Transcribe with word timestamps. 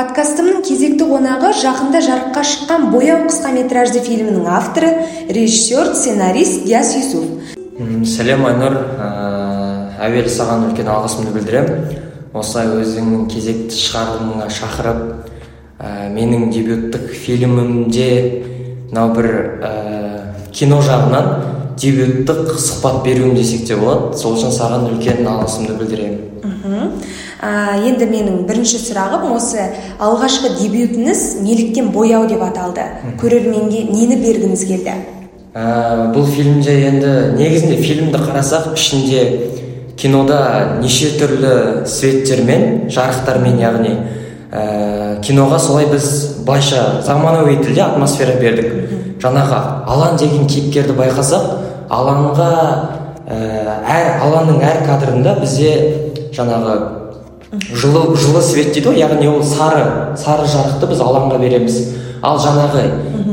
подкастымның 0.00 0.62
кезекті 0.64 1.04
қонағы 1.04 1.50
жақында 1.60 2.00
жарыққа 2.06 2.42
шыққан 2.48 2.86
бояу 2.92 3.26
қысқаметражды 3.26 4.00
фильмінің 4.00 4.46
авторы 4.48 4.88
режиссер 5.28 5.90
сценарист 5.92 6.64
диас 6.64 6.94
юсуф. 6.96 7.26
Сәлем 8.08 8.46
айнұр. 8.48 8.78
Әуелі 10.00 10.32
саған 10.32 10.70
үлкен 10.70 10.88
алғысымды 10.88 11.34
білдіремін. 11.34 12.00
Осылай 12.32 12.70
өзіңнің 12.80 13.26
кезекті 13.28 13.76
шығарылымыңа 13.76 14.48
шақырып 14.56 15.02
ә, 15.76 16.08
менің 16.14 16.48
дебюттік 16.54 17.10
фильмімде 17.20 18.10
мынау 18.88 19.12
бір 19.18 19.30
ә, 19.60 19.72
кино 20.54 20.80
жағынан 20.86 21.74
дебюттік 21.82 22.54
сұхбат 22.56 23.02
беруім 23.04 23.34
десек 23.36 23.66
те 23.68 23.76
болады. 23.76 24.16
Сол 24.16 24.38
үшін 24.38 24.54
саған 24.56 24.88
үлкен 24.94 25.26
алғысымды 25.28 25.76
білдіремін. 25.82 26.20
Ә, 26.40 26.88
енді 27.40 28.04
менің 28.04 28.42
бірінші 28.48 28.78
сұрағым 28.82 29.30
осы 29.32 29.62
алғашқы 30.02 30.52
дебютіңіз 30.58 31.40
неліктен 31.40 31.88
бояу 31.94 32.26
деп 32.28 32.42
аталды. 32.44 32.84
Көрерменге 33.20 33.86
нені 33.88 34.18
бергіңіз 34.20 34.64
келді? 34.68 34.96
Ә, 35.54 36.12
бұл 36.12 36.28
фильмде 36.28 36.74
енді 36.90 37.14
негізінде 37.38 37.80
фильмді 37.80 38.20
қарасақ 38.20 38.74
ішінде 38.76 39.22
кинода 39.96 40.76
неше 40.82 41.14
түрлі 41.16 41.88
светтермен 41.88 42.90
жарықтармен 42.92 43.58
яғни 43.58 43.96
ә, 44.52 45.18
киноға 45.24 45.58
солай 45.58 45.88
біз 45.90 46.44
былайша 46.44 47.00
заманауи 47.06 47.56
тілде 47.64 47.86
атмосфера 47.88 48.36
бердік. 48.40 48.94
Жаңағы 49.20 49.64
алан 49.88 50.16
деген 50.20 50.46
кейіпкерді 50.46 50.94
байқасақ 51.00 51.50
аланға 51.88 52.52
ә, 53.26 53.40
әр 53.80 54.14
аланның 54.28 54.60
әр 54.60 54.84
кадрында 54.86 55.38
бізде 55.40 55.74
жаңағы 56.36 56.99
жылы 57.52 58.16
жылы 58.16 58.42
свет 58.42 58.72
дейді. 58.72 58.88
ғой 58.88 59.00
яғни 59.00 59.26
ол 59.28 59.42
сары 59.42 60.16
сары 60.16 60.46
жарықты 60.46 60.86
біз 60.86 61.00
алаңға 61.02 61.38
береміз. 61.40 61.78
Ал 62.22 62.38
жаңағы 62.38 62.84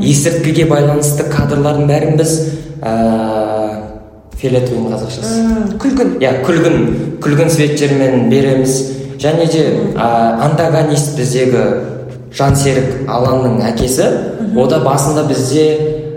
есірткіге 0.02 0.66
байланысты 0.66 1.28
кадрлардың 1.30 1.86
бәрін 1.86 2.16
біз 2.18 2.32
ә, 2.82 2.94
фиолетовый 4.40 4.90
қазақшасы. 4.90 5.78
Күлгін. 5.78 6.16
Иә 6.22 6.42
күлгін 6.46 7.18
күлгін 7.22 7.50
светтермен 7.50 8.28
береміз. 8.30 8.80
Және 9.22 9.46
де 9.52 9.64
ә, 9.94 10.40
антагонист 10.48 11.14
біздегі 11.18 11.64
жансерік 12.34 13.06
аланның 13.06 13.62
әкесі. 13.70 14.10
Ода 14.58 14.80
басында 14.82 15.28
бізде 15.30 15.68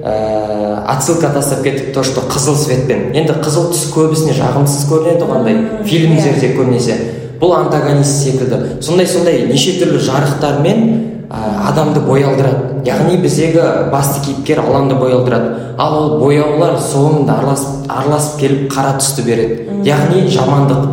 ә, 0.01 0.85
отсылка 0.95 1.29
тастап 1.29 1.61
кеттік 1.63 1.93
то 1.93 2.03
что 2.03 2.21
қызыл 2.21 2.57
светпен. 2.57 3.11
Енді 3.13 3.37
қызыл 3.43 3.69
түс 3.75 3.91
көбісіне 3.93 4.33
жағымсыз 4.41 4.87
көрінеді 4.89 5.27
ғой 5.27 5.41
андай. 5.41 5.83
Фильмдерде 5.85 6.55
көбінесе. 6.57 7.20
Бұл 7.41 7.55
антагонист 7.57 8.21
секілді. 8.23 8.59
Сондай 8.85 9.07
сондай 9.09 9.47
неше 9.49 9.79
түрлі 9.81 9.99
жарықтармен 10.05 10.83
ә, 11.25 11.71
адамды 11.71 12.03
боялдырады. 12.05 12.83
Яғни 12.85 13.17
біздегі 13.21 13.89
басты 13.91 14.21
кейіпкер 14.27 14.61
аланды 14.61 14.95
боялдырады. 14.95 15.75
Ал 15.81 15.97
ол 15.97 16.19
бояулар 16.21 16.77
соңында 16.81 17.39
араласып 17.39 17.89
араласып 17.89 18.39
келіп 18.41 18.67
қара 18.73 18.93
түсті 19.01 19.25
береді. 19.25 19.59
Яғни 19.85 20.27
жамандық. 20.29 20.85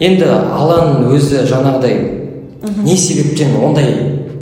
Енді 0.00 0.30
алан 0.32 1.10
өзі 1.12 1.44
жаңағыдай 1.48 2.00
не 2.84 2.96
себептен 2.96 3.56
ондай 3.64 3.92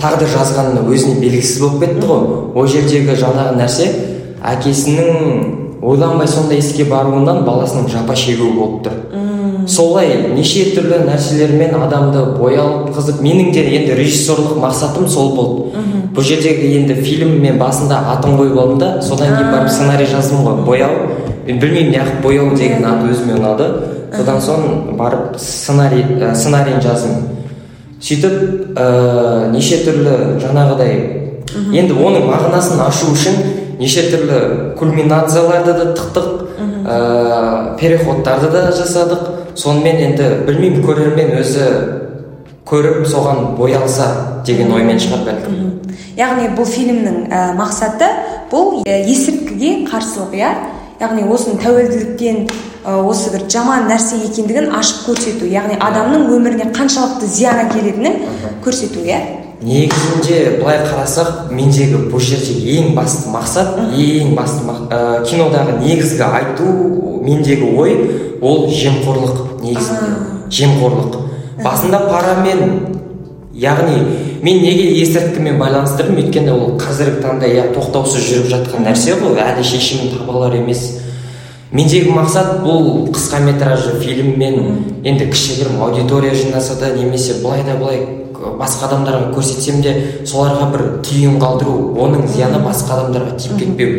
тағдыр 0.00 0.30
жазғаны 0.30 0.86
өзіне 0.90 1.18
белгісіз 1.22 1.60
болып 1.62 1.84
кетті 1.84 2.08
ғой. 2.08 2.24
Ол 2.54 2.70
жердегі 2.70 3.18
жаңағы 3.18 3.58
нәрсе 3.58 3.90
әкесінің 4.54 5.63
ойланбай 5.84 6.28
сондай 6.28 6.58
іске 6.64 6.88
баруынан 6.90 7.44
баласының 7.44 7.90
жапа 7.92 8.16
шегуі 8.16 8.56
болып 8.58 8.82
тұр 8.88 9.24
солай 9.68 10.10
неше 10.34 10.64
түрлі 10.74 11.04
нәрселермен 11.08 11.74
адамды 11.78 12.22
боялғызып 12.38 13.20
менің 13.24 13.52
де 13.54 13.64
енді 13.78 13.96
режиссерлық 13.98 14.58
мақсатым 14.62 15.08
сол 15.08 15.32
болды. 15.36 15.82
Бұл 16.14 16.26
жердегі 16.26 16.70
енді 16.78 16.96
фильм 17.00 17.38
мен 17.42 17.58
басында 17.58 18.00
атын 18.14 18.36
қойып 18.38 18.58
алдым 18.60 18.78
да 18.82 18.90
содан 19.02 19.34
кейін 19.34 19.52
барып 19.52 19.70
сценарий 19.70 20.06
жаздым 20.10 20.44
ғой. 20.44 20.60
Бояу 20.66 21.08
мен 21.46 21.60
білмеймін 21.60 21.94
неғып 21.96 22.22
бояу 22.22 22.54
деген 22.56 22.84
ат 22.84 23.04
өзіме 23.08 23.38
ұнады. 23.38 23.70
Содан 24.14 24.40
соң 24.40 24.96
барып 24.98 25.38
сценарий 25.40 26.04
ә, 26.20 26.34
сценарийін 26.34 26.82
жаздым. 26.84 27.28
Сөйтіп 28.04 28.76
ә, 28.78 29.50
неше 29.50 29.80
түрлі 29.86 30.38
жаңағыдай. 30.44 30.94
Енді 31.72 31.96
оның 31.98 32.28
мағынасын 32.30 32.82
ашу 32.84 33.12
үшін 33.14 33.63
неше 33.84 34.08
түрлі 34.08 34.38
кульминацияларды 34.78 35.74
да 35.76 35.86
тықтық 35.92 36.28
ә, 36.84 37.76
переходтарды 37.80 38.50
да 38.52 38.70
жасадық. 38.72 39.28
Сонымен 39.54 40.00
енді 40.08 40.30
білмеймін 40.48 40.82
көрермен 40.84 41.36
өзі 41.38 41.68
көріп 42.66 43.04
соған 43.06 43.54
боялса 43.58 44.40
деген 44.46 44.72
оймен 44.74 44.98
шығар 44.98 45.26
бәлкім. 45.28 45.60
Яғни 46.16 46.48
бұл 46.56 46.66
фильмнің 46.68 47.20
ә, 47.28 47.42
мақсаты 47.58 48.08
бұл 48.50 48.80
ә, 48.82 49.02
есірткіге 49.04 49.84
қарсылық 49.90 50.34
иә? 50.38 50.52
Яғни 51.02 51.26
осының 51.28 51.60
тәуелділіктен 51.62 52.44
ә, 52.86 52.96
осы 53.02 53.32
бір 53.34 53.46
жаман 53.52 53.88
нәрсе 53.90 54.20
екендігін 54.24 54.72
ашып 54.78 55.08
көрсету 55.10 55.48
яғни 55.50 55.76
адамның 55.82 56.28
өміріне 56.34 56.70
қаншалықты 56.74 57.28
зиян 57.28 57.66
әкелетінін 57.66 58.20
көрсету 58.64 59.04
иә? 59.04 59.43
Негізінде 59.62 60.58
былай 60.60 60.80
қарасақ 60.84 61.52
мендегі 61.54 62.00
бұл 62.10 62.20
жерде 62.20 62.54
ең 62.78 62.94
басты 62.96 63.30
мақсат 63.32 63.78
ең 63.94 64.34
басты 64.36 64.64
мақ- 64.66 64.88
ә, 64.90 65.22
кинодағы 65.28 65.78
негізгі 65.80 66.22
айту 66.22 67.20
мендегі 67.24 67.70
ой 67.76 67.94
ол 68.42 68.66
жемқорлық 68.68 69.62
негізінде. 69.62 70.10
Жемқорлық. 70.50 71.16
Басында 71.64 71.98
парамен 72.10 72.98
яғни 73.54 73.96
мен 74.42 74.60
неге 74.60 74.90
есірткімен 75.00 75.58
байланыстырдым? 75.58 76.18
Өйткені 76.20 76.52
ол 76.52 76.76
қазіргі 76.78 77.22
таңда 77.22 77.48
иә 77.48 77.70
тоқтаусыз 77.74 78.26
жүріп 78.28 78.50
жатқан 78.52 78.84
нәрсе 78.84 79.14
ғой. 79.20 79.38
Әлі 79.40 79.64
шешімін 79.64 80.18
таба 80.18 80.38
алар 80.38 80.56
емес. 80.58 81.00
Мендегі 81.74 82.12
мақсат 82.14 82.60
бұл 82.62 83.08
қысқа 83.10 83.40
метражды 83.42 83.98
фильммен 83.98 84.84
енді 85.02 85.26
кішігірім 85.32 85.80
аудитория 85.82 86.34
жинаса 86.34 86.78
да 86.78 86.92
немесе 86.94 87.40
былай 87.42 87.64
да 87.66 87.74
былай 87.80 88.04
басқа 88.60 88.86
адамдарға 88.86 89.32
көрсетсем 89.34 89.80
де 89.82 89.94
соларға 90.22 90.68
бір 90.70 90.84
түйін 91.06 91.40
қалдыру 91.42 91.96
оның 91.98 92.28
зияны 92.30 92.60
басқа 92.62 93.00
адамдарға 93.00 93.38
тиіп 93.40 93.58
кетпеу. 93.58 93.96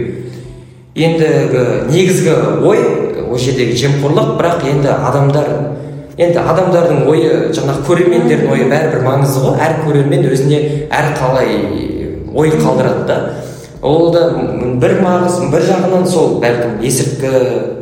Ендігі 0.96 1.64
негізгі 1.91 2.35
ой 2.64 2.80
ол 3.25 3.38
жердегі 3.38 3.75
жемқорлық 3.81 4.38
бірақ 4.40 4.64
енді 4.72 4.94
адамдар 4.96 5.50
енді 6.16 6.40
адамдардың 6.40 7.02
ойы 7.12 7.31
жаңағы 7.58 7.84
көрермендердің 7.90 8.53
ойы 8.56 8.69
бәрібір 8.72 9.03
маңызды 9.03 9.44
ғой. 9.44 9.59
Әр 9.59 9.81
көрермен 9.84 10.30
өзіне 10.31 10.62
әр 10.88 11.12
қалай 11.19 11.58
ой 12.31 12.56
қалдырады 12.56 13.03
да. 13.09 13.19
Ол 13.85 14.12
да 14.13 14.23
бір 14.81 14.97
маңыз 15.06 15.38
бір 15.53 15.66
жағынан 15.69 16.06
сол 16.09 16.40
бәлкім 16.41 16.79
есірткі 16.85 17.31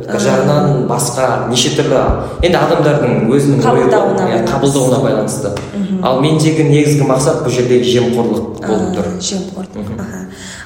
бір 0.04 0.20
жағынан 0.20 0.84
басқа 0.90 1.28
неше 1.48 1.72
түрлі 1.78 2.00
енді 2.44 2.58
адамдардың 2.60 3.30
өзінің 3.32 3.62
Қабылдауына 3.64 4.26
иә, 4.28 4.42
қабылдауына 4.50 5.00
байланысты. 5.04 5.54
ал 6.02 6.20
мендегі 6.20 6.68
негізгі 6.68 7.08
мақсат 7.08 7.40
бұл 7.46 7.54
жердегі 7.56 7.88
жемқорлық 7.88 8.60
болып 8.66 8.90
тұр. 8.98 9.08
жемқорлық. 9.20 9.94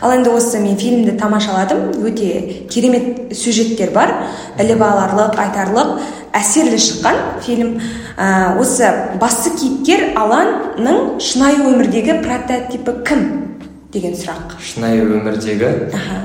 Ал 0.00 0.12
енді 0.14 0.30
осы 0.30 0.58
мен 0.58 0.76
фильмді 0.76 1.16
тамашаладым 1.18 1.90
өте 2.06 2.66
керемет 2.70 3.36
сюжеттер 3.36 3.90
бар. 3.94 4.12
Іліп 4.58 4.82
аларлық 4.82 5.38
айтарлық 5.38 5.98
әсерлі 6.32 6.78
шыққан 6.78 7.16
фильм. 7.42 7.80
Ә, 8.18 8.58
осы 8.58 8.90
басты 9.20 9.50
кейіпкер 9.58 10.14
аланның 10.18 11.18
шынайы 11.18 11.62
өмірдегі 11.66 12.20
прототипі 12.22 12.94
кім? 13.06 13.47
Деген 13.92 14.12
сұрақ. 14.16 14.56
шынайы 14.60 15.00
өмірдегі 15.06 15.68
аха. 15.96 16.18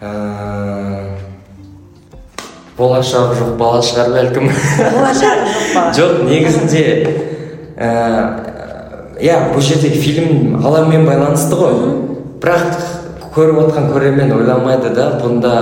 ә, 0.00 0.10
болашағы 2.78 3.34
жоқ 3.38 3.56
бала 3.58 3.80
шығар 3.82 4.12
бәлкім. 4.14 4.48
Болашағы 4.94 5.46
жоқ 5.54 5.74
бала 5.74 5.94
жоқ 5.98 6.22
негізінде 6.28 6.84
ә, 7.78 7.90
иә 9.20 9.40
бұл 9.54 9.60
жердегі 9.64 10.00
фильм 10.02 10.56
алаңмен 10.64 11.06
байланысты 11.08 11.58
ғой. 11.58 11.74
Бірақ 12.42 12.78
көріп 13.34 13.60
отқан 13.66 13.90
көрермен 13.92 14.32
ойламайды 14.36 14.90
да 14.94 15.10
бұнда 15.22 15.54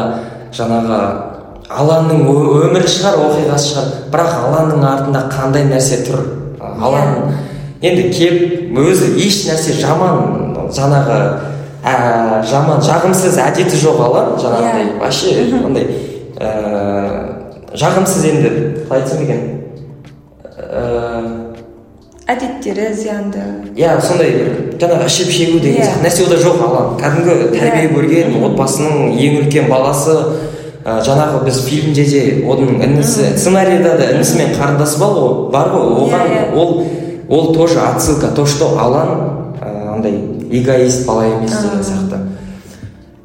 жаңағы 0.52 1.00
аланның 1.72 2.26
ö- 2.28 2.66
өмірі 2.68 2.88
шығар 2.92 3.16
оқиғасы 3.24 3.72
шығар. 3.72 3.90
Бірақ 4.12 4.34
аланның 4.44 4.84
артында 4.84 5.26
қандай 5.32 5.64
нәрсе 5.70 6.02
тұр? 6.04 6.26
Алан 6.60 7.32
енді 7.82 8.10
келіп 8.12 8.76
өзі 8.78 9.14
еш 9.24 9.44
нәрсе 9.48 9.78
жаман 9.80 10.51
жаңағы 10.76 11.18
ә, 11.84 12.42
жаман 12.46 12.80
жағымсыз 12.84 13.38
әдеті 13.42 13.76
жоқ 13.82 14.00
алан 14.06 14.34
жаңағыдай 14.40 14.86
Иә. 14.86 14.98
вообще 15.00 15.28
андай 15.64 15.86
ә, 16.38 16.50
жағымсыз 17.74 18.24
енді 18.30 18.52
қалай 18.88 19.02
айтсам 19.02 19.22
екен? 19.24 19.40
Ә, 20.56 21.52
әдеттері 22.32 22.92
зиянды. 22.94 23.42
иә 23.76 23.98
сондай 24.00 24.30
бір 24.30 24.78
жаңағы 24.80 25.06
ішіп 25.10 25.30
шегу 25.34 25.58
деген 25.60 25.82
Иә. 25.82 25.86
сияқты 25.88 26.06
нәрсе 26.06 26.26
ода 26.26 26.36
жоқ 26.40 26.62
алан 26.68 26.96
кәдімгі 27.00 27.50
тәрбие 27.58 27.88
Иә. 27.88 27.94
көрген 27.96 28.44
отбасының 28.46 29.12
ең 29.18 29.38
үлкен 29.42 29.68
баласы 29.68 30.14
ә, 30.84 31.00
жаңағы 31.02 31.44
біз 31.44 31.60
фильмде 31.66 32.04
де 32.04 32.22
оның 32.46 32.80
інісі 32.86 33.32
сценарийда 33.36 33.96
да 33.98 34.10
інісі 34.14 34.38
мен 34.38 34.54
қарындасы 34.56 34.98
бар 34.98 35.12
ғой. 35.18 35.50
Бар 35.52 35.68
ғой 35.74 35.84
оған 36.06 36.54
ол 36.56 36.86
ол 37.28 37.54
тоже 37.54 37.78
отсылка. 37.80 38.28
То 38.34 38.44
что 38.46 38.78
алан 38.78 39.54
ә, 39.60 39.94
андай 39.94 40.12
эгоист 40.52 41.06
бала 41.06 41.24
емес 41.26 41.50
деген 41.50 41.82
сияқты. 41.82 42.18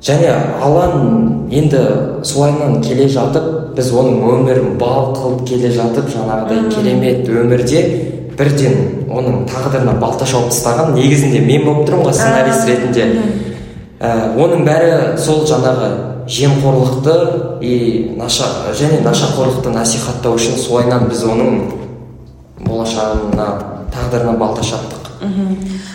Және 0.01 0.29
алан 0.63 1.47
енді 1.51 1.81
солайынан 2.23 2.81
келе 2.83 3.07
жатып 3.09 3.75
біз 3.77 3.91
оның 3.91 4.21
өмірін 4.31 4.77
бал 4.79 5.13
қылып 5.17 5.47
келе 5.49 5.71
жатып 5.73 6.09
жаңағыдай 6.13 6.69
керемет 6.71 7.27
өмірде 7.27 7.81
бірден 8.37 9.07
оның 9.09 9.47
тағдырына 9.49 9.97
балта 9.99 10.25
шауып 10.29 10.51
тастаған 10.53 10.93
негізінде 10.95 11.41
мен 11.45 11.65
болып 11.65 11.89
тұрмын 11.89 12.07
ғой 12.07 12.13
сценарист 12.13 12.69
ретінде. 12.69 13.07
Ә, 13.99 14.35
оның 14.37 14.61
бәрі 14.67 15.17
сол 15.17 15.41
жаңағы 15.49 15.89
жемқорлықты 16.27 17.15
и 17.61 18.13
наша 18.17 18.43
және 18.77 19.01
нашақорлықты 19.01 19.71
насихаттау 19.73 20.35
үшін 20.37 20.59
солайынан 20.59 21.07
біз 21.09 21.23
оның 21.23 21.59
болашағына 22.67 23.47
тағдырына 23.93 24.37
балта 24.37 24.63
шаптық 24.63 25.07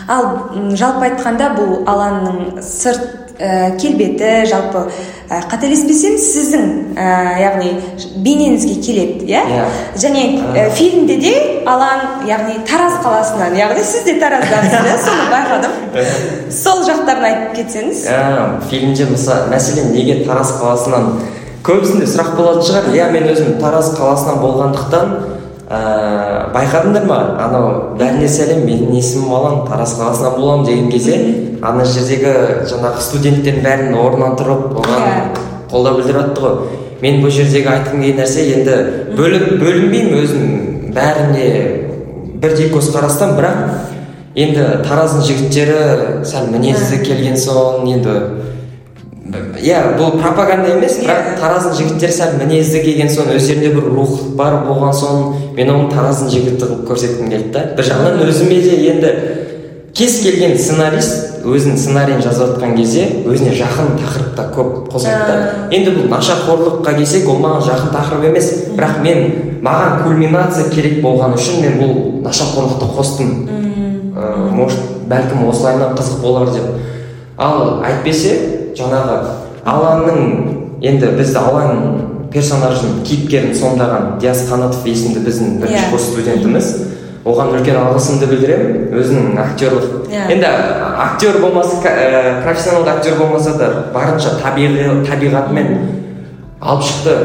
ал 0.07 0.29
жалпы 0.75 1.09
айтқанда 1.09 1.51
бұл 1.57 1.83
аланның 1.89 2.61
сырт 2.63 3.23
ә, 3.39 3.75
келбеті 3.81 4.45
жалпы 4.49 4.85
ә, 5.29 5.39
қателеспесем 5.49 6.17
сіздің 6.21 6.95
ә, 6.97 7.07
яғни 7.41 7.71
бейнеңізге 8.23 8.75
келеді 8.83 9.27
иә? 9.31 9.43
Иә. 9.49 9.65
Және 9.99 10.23
ә, 10.53 10.69
фильмде 10.75 11.17
де 11.21 11.33
алан 11.65 12.25
яғни 12.29 12.59
тараз 12.69 12.99
қаласынан 13.03 13.57
яғни 13.57 13.83
сіз 13.83 14.05
де 14.07 14.17
тараздансыз 14.21 14.89
иә? 14.89 14.97
Соны 15.05 15.29
байқадым. 15.33 15.77
Сол 16.53 16.83
жақтарын 16.87 17.29
айтып 17.29 17.55
кетсеңіз. 17.61 18.03
Ә, 18.11 18.59
фильмде 18.69 19.07
мысалы 19.09 19.49
мәселен 19.53 19.93
неге 19.95 20.23
тараз 20.27 20.55
қаласынан? 20.59 21.13
Көбісінде 21.63 22.09
сұрақ 22.11 22.33
болатын 22.35 22.67
шығар. 22.67 22.89
Иә 22.91 23.05
мен 23.13 23.29
өзім 23.31 23.55
тараз 23.61 23.93
қаласынан 23.95 24.41
болғандықтан 24.43 25.13
ә, 25.69 26.49
байқадыңдар 26.53 27.05
ма? 27.07 27.19
Анау 27.43 27.95
бәріне 27.99 28.27
сәлем 28.29 28.65
менің 28.67 28.95
есімім 28.97 29.33
алан 29.37 29.61
тараз 29.67 29.95
қаласынан 29.99 30.37
боламын 30.37 30.65
деген 30.67 30.91
кезде 30.91 31.17
ана 31.63 31.85
жердегі 31.85 32.33
жаңағы 32.71 33.03
студенттердің 33.07 33.63
бәрін 33.63 33.97
орнынан 34.01 34.37
тұрып 34.39 34.77
оған 34.83 35.33
қолдау 35.71 35.99
білдіріп 35.99 36.19
жатты 36.19 36.43
ғой. 36.43 36.79
Мен 37.03 37.23
бұл 37.23 37.33
жердегі 37.35 37.71
айтқым 37.71 38.03
келген 38.03 38.21
нәрсе 38.21 38.45
енді 38.57 38.77
бөліп 39.17 39.49
бөлінбеймін 39.63 40.19
өзім. 40.23 40.45
Бәріне 40.93 41.47
бірдей 42.43 42.69
көзқарастан 42.73 43.35
бірақ 43.39 43.57
енді 44.35 44.65
тараздың 44.87 45.23
жігіттері 45.27 46.23
сәл 46.27 46.49
мінезді 46.53 46.99
келген 47.05 47.37
соң 47.39 47.87
енді 47.91 48.15
иә 49.23 49.95
бұл 49.97 50.17
пропаганда 50.19 50.73
емес. 50.75 50.97
Бірақ 50.99 51.29
Иә. 51.31 51.37
тараздың 51.39 51.77
жігіттері 51.77 52.11
сәл 52.11 52.33
мінезді 52.41 52.81
келген 52.83 53.07
соң 53.09 53.31
өздерінде 53.31 53.69
бір 53.73 53.85
рухлық 53.95 54.35
бар 54.35 54.57
болған 54.67 54.93
соң 54.93 55.55
мен 55.55 55.69
оны 55.71 55.89
тараздың 55.93 56.29
жігіті 56.29 56.59
қылып 56.59 56.83
көрсеткім 56.89 57.29
келді 57.31 57.51
да. 57.53 57.63
Бір 57.77 57.87
жағынан 57.87 58.27
өзіме 58.27 58.59
де 58.61 58.75
енді 58.91 59.13
кез 59.95 60.19
келген 60.23 60.57
сценарист 60.57 61.45
өзінің 61.45 61.77
сценарийін 61.77 62.21
жазып 62.21 62.57
жатқан 62.57 62.75
кезде 62.75 63.05
өзіне 63.23 63.55
жақын 63.55 63.95
тақырыпта 64.01 64.47
көп 64.55 64.91
қосады 64.91 65.27
да. 65.27 65.67
Енді 65.71 65.95
бұл 65.95 66.09
нашақорлыққа 66.11 66.95
келсек 66.97 67.29
ол 67.29 67.39
маған 67.39 67.63
жақын 67.69 67.93
тақырып 67.95 68.27
емес. 68.29 68.49
Бірақ 68.75 69.01
мен 69.03 69.61
маған 69.63 70.03
кульминация 70.03 70.69
керек 70.69 70.99
болған 71.03 71.37
үшін 71.37 71.61
мен 71.63 71.79
бұл 71.79 71.93
нашақорлықты 72.27 72.91
қостым. 72.97 73.31
Ә, 74.13 74.49
может 74.51 74.79
бәлкім 75.07 75.47
осылайынан 75.49 75.95
қызық 75.97 76.19
болар 76.21 76.51
деп. 76.51 76.67
Ал 77.37 77.81
әйтпесе 77.83 78.52
жаңағы 78.77 79.17
аланның 79.65 80.19
енді 80.81 81.11
бізді 81.17 81.37
алан 81.39 81.77
персонажын 82.33 83.03
кейіпкерін 83.05 83.53
сомдаған 83.55 84.17
диас 84.21 84.41
қанатов 84.49 84.85
есімді 84.89 85.21
біздің 85.27 85.59
бірінші 85.61 85.83
Иә. 85.85 85.91
курс 85.91 86.09
студентіміз. 86.11 86.69
Оған 87.23 87.53
үлкен 87.55 87.77
алғысымды 87.79 88.27
білдіремін 88.27 88.89
өзінің 88.99 89.37
актерлық 89.39 90.09
Иә. 90.11 90.25
енді 90.33 90.45
актер 90.99 91.37
болмаса 91.39 91.77
ә, 91.87 92.43
профессионалды 92.43 92.89
актер 92.89 93.15
болмаса 93.19 93.53
да 93.57 93.69
барынша 93.93 94.33
табиғи 94.43 95.05
табиғатымен 95.07 95.77
алып 96.59 96.83
шықты. 96.83 97.15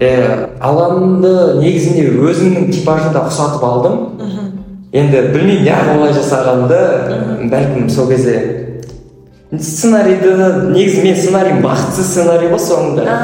Ә, 0.00 0.48
аланды 0.60 1.60
негізінде 1.60 2.08
өзімнің 2.18 2.72
типажында 2.72 3.26
ұқсатып 3.28 3.62
алдым. 3.62 3.96
Енді 4.92 5.20
білмеймін 5.34 5.64
неғып 5.68 5.96
олай 5.98 6.12
жасағанымды. 6.16 7.48
Бәлкім 7.50 7.88
сол 7.90 8.06
кезде 8.08 8.57
сценарийді 9.56 10.32
негізі 10.74 11.02
мен 11.02 11.16
сценарийім 11.16 11.62
бақытсыз 11.64 12.10
сценарий 12.12 12.50
ғой 12.52 12.60
соңында. 12.60 13.18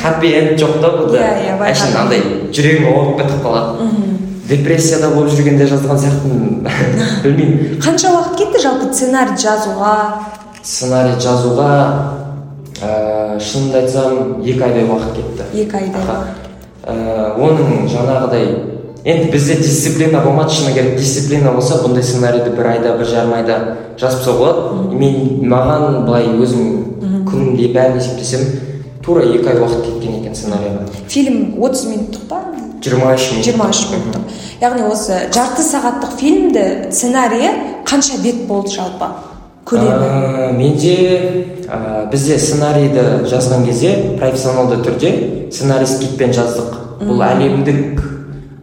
Хаппи 0.00 0.32
энд 0.36 0.60
жоқ 0.60 0.76
та 0.82 0.90
бұнда 0.96 1.20
Иә, 1.20 1.30
иә, 1.46 1.54
әшейін 1.70 1.96
андай 2.02 2.22
жүрегім 2.52 2.88
ауырып 2.90 3.22
кетіп 3.22 3.40
қалады. 3.44 3.88
Депрессияда 4.50 5.12
болып 5.14 5.32
жүргенде 5.32 5.68
жазған 5.70 6.00
сияқтымын. 6.02 6.68
Білмеймін. 7.24 7.78
Қанша 7.80 8.12
уақыт 8.12 8.36
кетті 8.40 8.62
жалпы 8.64 8.90
сценарий 8.92 9.38
жазуға? 9.40 9.94
Сценарий 10.62 11.16
жазуға 11.22 11.70
ә, 12.82 13.38
шынымды 13.40 13.80
айтсам 13.84 14.42
екі 14.44 14.66
айдай 14.66 14.84
уақыт 14.84 15.16
кетті. 15.16 15.48
Екі 15.64 15.84
айдай 15.84 16.36
оның 16.90 17.86
жаңағыдай 17.90 18.46
енді 19.04 19.30
бізде 19.32 19.54
дисциплина 19.56 20.20
болмады 20.20 20.52
шыны 20.52 20.74
керек. 20.74 20.96
Дисциплина 20.98 21.52
болса 21.52 21.80
бұндай 21.84 22.02
сценарийді 22.02 22.50
бір 22.56 22.66
айда 22.74 22.96
бір 22.98 23.08
жарым 23.08 23.32
айда 23.38 23.58
жазып 23.96 24.20
тастауға 24.20 24.38
болады 24.40 24.98
мен 25.00 25.40
маған 25.48 26.04
былай 26.04 26.28
өзім 26.36 27.24
күнде 27.28 27.70
бәрін 27.72 27.96
есептесем 28.00 28.44
тура 29.04 29.24
екі 29.24 29.48
ай 29.48 29.56
уақыт 29.60 29.86
кеткен 29.86 30.20
екен 30.20 30.34
сценарийға. 30.36 30.84
Фильм 31.08 31.56
отыз 31.62 31.86
минуттық 31.88 32.28
па? 32.28 32.42
Жиырма 32.84 33.14
үш 33.14 33.30
минут 33.32 33.44
жиырма 33.44 33.70
үш 33.72 33.82
минуттық. 33.94 34.36
Яғни 34.60 34.84
осы 34.88 35.18
жарты 35.32 35.64
сағаттық 35.64 36.14
фильмді 36.20 36.66
сценарийі 36.92 37.50
қанша 37.88 38.20
бет 38.20 38.44
болды 38.48 38.76
жалпы? 38.76 39.08
Көлемі 39.70 40.52
менде 40.56 40.94
ә, 41.68 42.10
бізде 42.10 42.38
сценарийді 42.38 43.24
жазған 43.30 43.64
кезде 43.64 44.16
профессионалды 44.18 44.80
түрде 44.84 45.12
сценарист 45.52 46.00
китпен 46.02 46.32
жаздық. 46.36 46.76
Бұл 47.00 47.22
әлемдік 47.24 48.00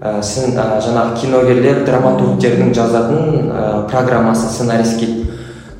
ә, 0.01 0.19
сын- 0.21 0.53
ә, 0.55 0.77
жаңағы 0.83 1.15
киногерлер 1.21 1.83
драматургтердің 1.87 2.73
жазатын 2.73 3.49
ә, 3.51 3.87
программасы 3.89 4.47
сценарист 4.53 4.99
кит 4.99 5.09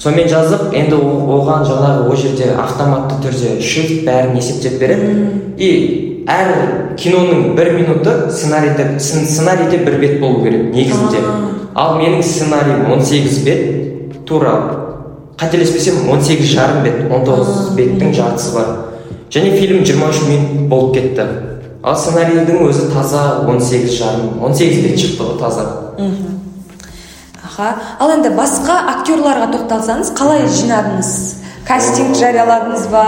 сонымен 0.02 0.28
жаздық 0.30 0.74
енді 0.78 0.96
оған 1.38 1.64
жаңағы 1.66 2.10
ол 2.10 2.16
жерде 2.16 2.52
автоматты 2.64 3.16
түрде 3.24 3.62
шрифт 3.62 4.06
бәрін 4.06 4.36
есептеп 4.38 4.80
береді. 4.80 5.16
И 5.58 6.24
әр 6.28 6.94
киноның 6.98 7.56
бір 7.58 7.72
минуты 7.80 8.30
сценарийде 8.32 9.00
сцен- 9.00 9.26
сценарийде 9.26 9.78
бір 9.86 9.98
бет 10.00 10.20
болу 10.20 10.44
керек 10.44 10.74
негізінде. 10.74 11.18
Ал 11.76 11.98
менің 12.00 12.22
сценариім 12.24 12.92
18 12.92 13.44
бет 13.46 14.26
тура 14.26 14.54
қателеспесем 15.38 16.10
18 16.10 16.46
жарым 16.46 16.84
бет 16.84 17.00
19 17.10 17.76
беттің 17.78 18.14
жартысы 18.14 18.54
бар. 18.54 18.66
Және 19.32 19.52
фильм 19.58 19.84
23 19.84 20.22
минут 20.30 20.70
болып 20.70 20.94
кетті. 20.94 21.26
Ал 21.88 21.96
сценарийдің 21.96 22.66
өзі 22.68 22.90
таза 22.92 23.24
18 23.48 23.94
жарым 23.96 24.42
18 24.44 24.82
бет 24.84 25.00
шықты 25.00 25.24
ғой 25.24 25.40
таза. 25.40 25.66
Аха. 27.44 27.70
Ал 28.00 28.12
енді 28.12 28.34
басқа 28.36 28.76
актерларға 28.94 29.48
тоқталсаңыз 29.54 30.12
қалай 30.18 30.44
жинадыңыз? 30.52 31.12
Кастинг 31.68 32.16
жарияладыңыз 32.20 32.90
ба? 32.92 33.06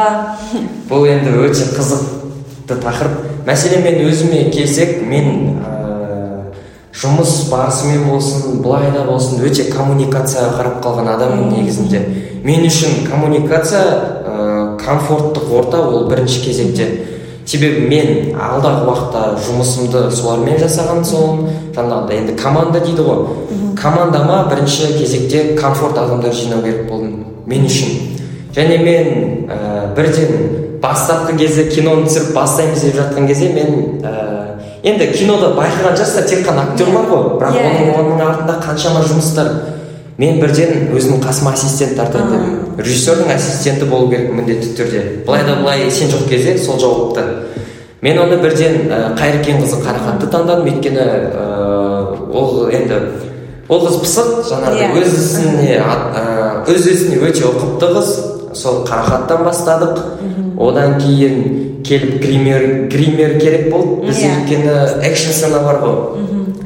Бұл 0.89 1.07
енді 1.11 1.35
өте 1.43 1.67
қызықты 1.75 2.79
тақырып. 2.79 3.19
Мәселен 3.47 3.83
мен 3.83 3.99
өзіме 4.07 4.45
келсек 4.53 5.03
мен 5.07 5.59
ә, 5.63 6.49
жұмыс 6.95 7.49
барысымен 7.51 8.07
болсын 8.09 8.59
былай 8.63 8.91
да 8.95 9.03
болсын 9.07 9.43
өте 9.43 9.67
коммуникацияға 9.71 10.55
қарап 10.57 10.81
қалған 10.85 11.13
адаммын 11.17 11.53
негізінде. 11.57 12.03
Мен 12.43 12.65
үшін 12.67 13.05
коммуникация 13.09 13.83
ә, 14.23 14.77
комфорттық 14.79 15.55
орта 15.59 15.83
ол 15.83 16.07
бірінші 16.11 16.43
кезекте. 16.47 16.89
Себебі 17.49 17.87
мен 17.89 18.35
алдағы 18.37 18.85
уақытта 18.85 19.21
жұмысымды 19.45 20.03
солармен 20.13 20.59
жасаған 20.61 21.01
соң 21.07 21.39
жаңағыдай 21.73 22.21
енді 22.21 22.35
команда 22.37 22.81
дейді 22.83 23.05
ғой. 23.07 23.25
Командама 23.79 24.43
бірінші 24.51 24.93
кезекте 24.99 25.55
комфорт 25.57 25.97
адамдар 25.97 26.33
жинау 26.35 26.61
керек 26.61 26.85
болдым 26.89 27.25
мен 27.47 27.65
үшін. 27.65 28.17
Және 28.53 28.77
мен 28.83 29.49
ә, 29.49 29.95
бірден 29.95 30.77
бастапқы 30.83 31.37
кезде 31.39 31.65
киноны 31.71 32.05
түсіріп 32.09 32.33
бастаймыз 32.35 32.83
деп 32.85 32.95
жатқан 32.99 33.27
кезде 33.27 33.49
мен 33.55 34.01
ә, 34.03 34.13
енді 34.83 35.07
кинода 35.13 35.53
байқаған 35.57 35.97
жаста 35.97 36.21
тек 36.27 36.45
қана 36.47 36.67
актерлар 36.69 37.07
ғой. 37.09 37.25
Бірақ 37.39 37.55
Иә, 37.55 37.65
оның 37.69 37.89
иә. 37.89 37.99
оның 38.03 38.23
артында 38.27 38.59
қаншама 38.65 39.01
жұмыстар 39.07 39.51
мен 40.19 40.39
бірден 40.41 40.89
өзімнің 40.95 41.21
қасыма 41.23 41.53
ассистент 41.55 41.95
тартайын 41.95 42.33
дедім 42.33 42.81
режиссердің 42.83 43.31
ассистенті 43.35 43.85
болу 43.87 44.09
керек 44.11 44.33
міндетті 44.35 44.73
түрде. 44.75 45.03
Былай 45.25 45.45
да 45.47 45.55
былай 45.61 45.89
сен 45.91 46.11
жоқ 46.11 46.27
кезде 46.29 46.57
сол 46.57 46.79
жауапты. 46.79 47.23
Мен 48.01 48.19
оны 48.19 48.37
бірден 48.39 48.89
ә, 48.91 48.99
қайыркенқызы 49.19 49.79
қарақатты 49.83 50.27
таңдадым. 50.31 50.67
Өйткені 50.67 51.03
ә, 51.03 52.29
ол 52.31 52.67
енді 52.71 52.99
ол 53.69 53.83
қыз 53.85 53.97
пысық 54.03 54.29
жаңағыдай 54.49 54.87
Иә. 54.87 55.01
өз 55.03 55.17
ісіне 55.19 55.79
ә, 55.79 56.63
өз 56.67 56.87
ісіне 56.93 57.19
өте 57.27 57.43
ұқыпты 57.49 57.91
қыз. 57.95 58.13
Сол 58.55 58.83
қарақаттан 58.87 59.43
бастадық. 59.45 59.99
Одан 60.59 60.95
кейін 60.99 61.83
келіп 61.85 62.19
гример 62.23 62.87
гример 62.89 63.37
керек 63.39 63.69
болды. 63.71 64.07
Бізде 64.07 64.27
Иә. 64.27 64.39
өйткені 64.39 65.03
экшн 65.05 65.31
сцена 65.31 65.59
бар 65.63 65.79
ғой. 65.83 65.95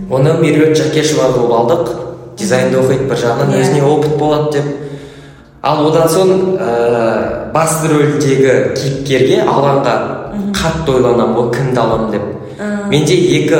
Оны 0.10 0.38
меруерт 0.42 0.78
жакешева 0.78 1.34
қылып 1.34 1.54
алдық. 1.60 1.90
Дизайнды 2.38 2.78
оқиды 2.80 3.08
бір 3.10 3.18
жағынан 3.18 3.54
Иә. 3.54 3.62
өзіне 3.62 3.84
опыт 3.84 4.18
болады 4.18 4.52
деп. 4.52 4.66
Ал 5.64 5.86
одан 5.88 6.10
соң 6.10 6.32
ә, 6.60 7.52
басты 7.54 7.88
рөлдегі 7.94 8.74
кейіпкерге 8.76 9.44
алаңға 9.48 9.94
қатты 10.58 10.98
ойланамын 10.98 11.36
ғой 11.38 11.52
кімді 11.56 11.80
аламын 11.80 12.12
деп. 12.12 12.26
Менде 12.90 13.16
екі 13.16 13.60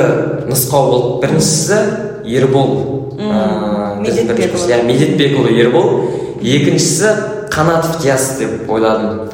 нұсқау 0.50 0.90
болды. 0.90 1.26
Біріншісі 1.26 1.78
ербол. 2.36 3.14
Ә, 3.18 4.00
медетбекұлы. 4.00 5.50
иә 5.54 5.60
ербол. 5.64 6.10
Екіншісі 6.42 7.08
қанатов 7.50 8.02
диас 8.02 8.36
деп 8.38 8.68
ойладым. 8.70 9.30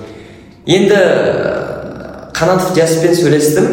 Енді 0.67 0.95
ә, 0.95 2.31
қанатов 2.37 2.75
диаспен 2.75 3.15
сөйлестім. 3.17 3.67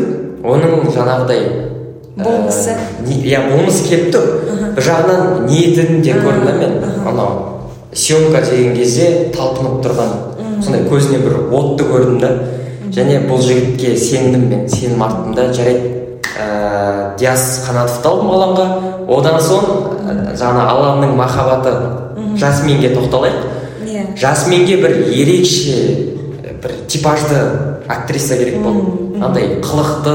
Оның 0.48 0.88
жаңағыдай 0.96 1.42
ә, 1.46 1.77
Болмысы. 2.18 2.74
иә 3.06 3.44
болмысы 3.52 3.84
келіп 3.86 4.08
тұр. 4.16 4.30
Бір 4.76 4.84
жағынан 4.88 5.46
ниетін 5.46 6.02
де 6.02 6.16
көрдім 6.18 6.46
да 6.46 6.54
мен 6.58 6.72
анау 7.06 7.60
съемка 7.94 8.42
деген 8.42 8.74
кезде 8.76 9.32
талпынып 9.36 9.84
тұрған. 9.86 10.16
Сондай 10.64 10.88
көзіне 10.90 11.20
бір 11.22 11.38
отты 11.54 11.86
көрдім 11.86 12.20
да. 12.22 12.32
Және 12.94 13.20
бұл 13.30 13.42
жігітке 13.46 13.96
сендім 13.98 14.48
мен 14.50 14.68
сенім 14.70 15.04
арттым 15.06 15.36
да. 15.38 15.52
Жарайды 15.54 15.94
ә, 16.42 17.18
диас 17.20 17.46
қанатовты 17.68 18.10
алдым 18.10 18.34
алаңға 18.34 18.68
одан 19.18 19.40
соң 19.42 19.68
ә, 20.10 20.36
жаңа 20.40 20.66
алланың 20.72 21.14
махаббаты 21.20 21.76
жасминге 22.42 22.96
тоқталайық. 22.96 23.46
Иә. 23.86 24.08
Жасминге 24.18 24.78
бір 24.82 24.98
ерекше 25.14 25.78
бір 26.64 26.74
типажды 26.88 27.44
актриса 27.88 28.38
керек 28.38 28.62
болды. 28.64 29.07
Андай 29.24 29.58
қылықты 29.64 30.14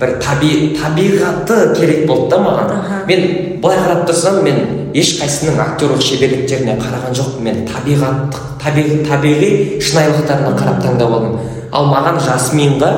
бір 0.00 0.16
таби, 0.22 0.76
табиғаты 0.78 1.74
керек 1.76 2.06
болды 2.06 2.30
да 2.30 2.38
маған. 2.42 2.72
Мен 3.08 3.60
былай 3.62 3.78
қарап 3.78 4.06
тұрсам 4.08 4.42
мен 4.44 4.90
ешқайсысының 4.94 5.60
актерлық 5.62 6.02
шеберліктеріне 6.02 6.78
қараған 6.80 7.16
жоқпын. 7.18 7.44
Мен 7.46 7.62
табиғат 7.68 8.38
табиғи, 8.62 9.02
табиғи 9.08 9.80
шынайылықтарына 9.82 10.56
қарап 10.58 10.82
таңдап 10.84 11.16
алдым. 11.18 11.38
Ал 11.72 11.88
маған 11.92 12.20
жасминға 12.22 12.90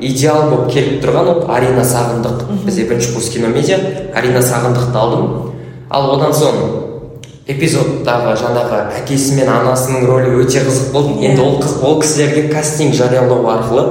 идеал 0.00 0.50
болып 0.50 0.72
келіп 0.72 1.04
тұрған 1.04 1.30
ол 1.32 1.44
арина 1.52 1.84
сағындық. 1.84 2.42
Бізде 2.64 2.88
бірінші 2.88 3.14
курс 3.14 3.30
киномедиа 3.34 3.78
арина 4.14 4.42
сағындықты 4.44 4.96
алдым. 4.96 5.54
Ал 5.90 6.10
одан 6.16 6.34
соң 6.34 6.58
эпизодтағы 7.46 8.34
жаңағы 8.40 8.78
әкесі 9.00 9.36
мен 9.38 9.48
анасының 9.52 10.08
рөлі 10.08 10.40
өте 10.42 10.64
қызық 10.66 10.92
болды. 10.92 11.20
Енді 11.28 11.44
ол 11.44 11.60
қыз 11.62 11.76
ол 11.86 12.00
кісілерге 12.02 12.48
кастинг 12.50 12.94
жариялау 12.98 13.46
арқылы 13.52 13.84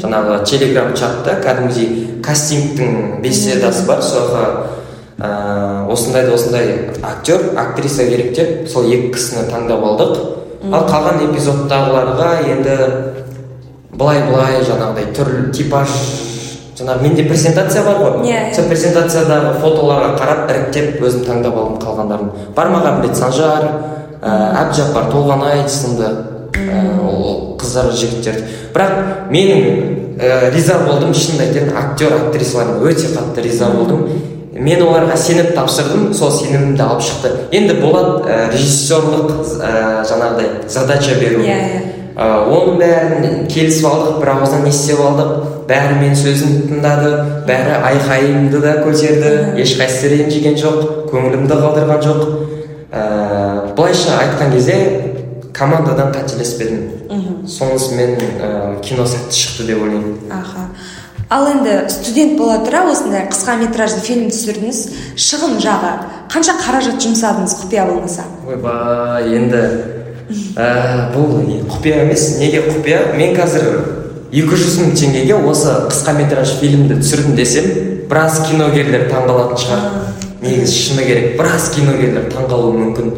жаңағы 0.00 0.40
телеграм 0.48 0.92
чатта 0.96 1.36
кәдімгідей 1.44 2.20
кастингтің 2.24 3.20
беседасы 3.24 3.86
бар 3.88 4.02
соға 4.04 4.44
ә, 5.18 5.86
осындай 5.92 6.26
да 6.26 6.34
осындай 6.34 6.90
актер 7.02 7.52
актриса 7.56 8.06
керек 8.08 8.34
деп 8.36 8.68
сол 8.68 8.88
екі 8.88 9.12
кісіні 9.14 9.48
таңдап 9.50 9.84
алдық 9.92 10.16
ал 10.72 10.88
қалған 10.88 11.22
эпизодтағыларға 11.28 12.32
енді 12.54 12.76
былай 13.92 14.24
былай 14.28 14.60
жаңағыдай 14.64 15.12
түрлі 15.16 15.52
типаж 15.56 15.94
жаңағы 16.80 17.04
менде 17.04 17.24
презентация 17.28 17.84
бар 17.84 18.00
ғой 18.00 18.28
Иә, 18.30 18.42
сол 18.56 18.68
презентациядағы 18.70 19.54
фотоларға 19.60 20.14
қарап 20.16 20.52
іріктеп 20.52 21.02
өзім 21.04 21.24
таңдап 21.28 21.56
алдым 21.60 21.80
қалғандарын 21.82 22.30
бармағамбет 22.56 23.16
санжар 23.18 23.66
ә, 24.22 24.30
әбдіжаппар 24.62 25.10
толғанай 25.12 25.66
сынды 25.68 26.08
ол 26.58 27.56
қыздар 27.60 27.92
жігіттер. 27.92 28.42
Бірақ 28.74 29.30
мен 29.30 30.16
ә, 30.18 30.50
риза 30.54 30.80
болдым 30.86 31.14
шынымды 31.14 31.46
айтайын 31.46 31.76
актер 31.76 32.14
актрисаларыма 32.16 32.90
өте 32.90 33.12
қатты 33.14 33.44
риза 33.44 33.70
болдым. 33.74 34.08
Мен 34.60 34.82
оларға 34.82 35.16
сеніп 35.16 35.54
тапсырдым 35.54 36.10
сол 36.14 36.32
сенімімді 36.34 36.82
алып 36.82 37.04
шықты. 37.06 37.30
Енді 37.56 37.78
болады 37.80 38.26
ә, 38.26 38.50
режиссерлық 38.52 39.30
ә, 39.62 40.02
жаңағыдай 40.10 40.68
задача 40.68 41.14
беру. 41.20 41.40
Иә, 41.44 41.56
иә. 41.56 41.80
Ә, 42.16 42.26
оның 42.50 42.80
бәрін 42.80 43.46
келісіп 43.48 43.86
алдық 43.88 44.18
бір 44.20 44.34
ауыздан 44.34 44.66
естіп 44.68 45.00
алдық. 45.06 45.30
Бәрі 45.70 46.00
менің 46.00 46.18
сөзімді 46.18 46.66
тыңдады 46.66 47.10
бәрі 47.46 47.78
айқайымды 47.92 48.60
да 48.60 48.74
көтерді. 48.82 49.30
Ешқайсысы 49.62 50.10
ренжіген 50.16 50.58
жоқ 50.58 51.08
көңілімді 51.12 51.60
қалдырған 51.62 52.02
жоқ. 52.04 52.24
Ә, 52.90 53.72
былайша 53.76 54.18
айтқан 54.18 54.52
кезде 54.52 55.09
командадан 55.56 56.12
қателеспедім 56.14 57.46
сонысымен 57.48 58.16
ә, 58.38 58.80
кино 58.84 59.06
сәтті 59.06 59.36
шықты 59.36 59.66
деп 59.70 59.82
ойлаймын 59.82 60.30
аха 60.30 60.68
ал 61.30 61.46
енді 61.50 61.76
студент 61.90 62.36
бола 62.38 62.58
тұра 62.64 62.84
осындай 62.90 63.26
қысқа 63.30 63.56
метражды 63.60 64.02
фильм 64.04 64.28
түсірдіңіз 64.30 64.82
шығын 65.14 65.58
жағы 65.62 65.94
қанша 66.32 66.56
қаражат 66.62 67.00
жұмсадыңыз 67.04 67.56
құпия 67.62 67.86
болмаса 67.90 68.26
ойбай 68.48 69.30
енді 69.38 69.62
ә, 70.56 71.10
бұл 71.14 71.42
құпия 71.70 72.04
емес 72.04 72.36
неге 72.38 72.64
құпия 72.68 73.14
мен 73.16 73.34
қазір 73.38 73.98
200 74.30 74.76
мың 74.78 74.92
теңгеге 74.94 75.38
осы 75.50 75.72
қысқа 75.90 76.14
метраж 76.14 76.52
фильмді 76.60 77.00
түсірдім 77.00 77.34
десем 77.38 77.64
біраз 78.10 78.38
киногерлер 78.46 79.08
таңғалатын 79.10 79.58
шығар 79.64 79.82
негізі 80.42 80.76
шыны 80.84 81.06
керек 81.08 81.34
біраз 81.38 81.72
киногерлер 81.74 82.28
таңғалуы 82.30 82.76
мүмкін 82.78 83.10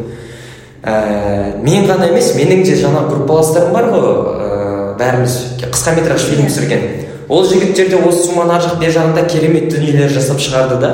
ә, 0.83 1.61
мен 1.63 1.87
ғана 1.87 2.09
емес 2.11 2.33
менің 2.35 2.63
де 2.67 2.75
жаңа 2.79 3.05
группаластарым 3.07 3.73
бар 3.75 3.89
ғой 3.93 4.07
ә, 4.09 4.97
бәріміз. 4.99 5.37
Қысқа 5.63 5.95
метраж 5.97 6.27
фильм 6.27 6.49
түсірген. 6.49 6.83
Ол 7.31 7.47
жігіттер 7.47 7.89
де 7.93 8.01
осы 8.03 8.27
сумманың 8.27 8.57
ар 8.57 8.65
жақ 8.67 8.79
бер 8.81 8.91
жағында 8.93 9.23
керемет 9.31 9.69
дүниелер 9.71 10.11
жасап 10.11 10.43
шығарды 10.43 10.79
да. 10.83 10.91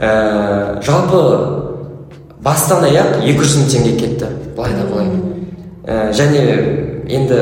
Ә, 0.00 0.80
жалпы 0.86 1.20
бастан 2.44 2.84
аяқ 2.88 3.20
200 3.24 3.56
мың 3.60 3.70
теңге 3.74 3.94
кетті. 4.00 4.32
Былай 4.56 4.72
да 4.78 4.88
былай. 4.88 5.12
Ә, 5.84 6.12
және 6.16 6.42
енді 7.12 7.40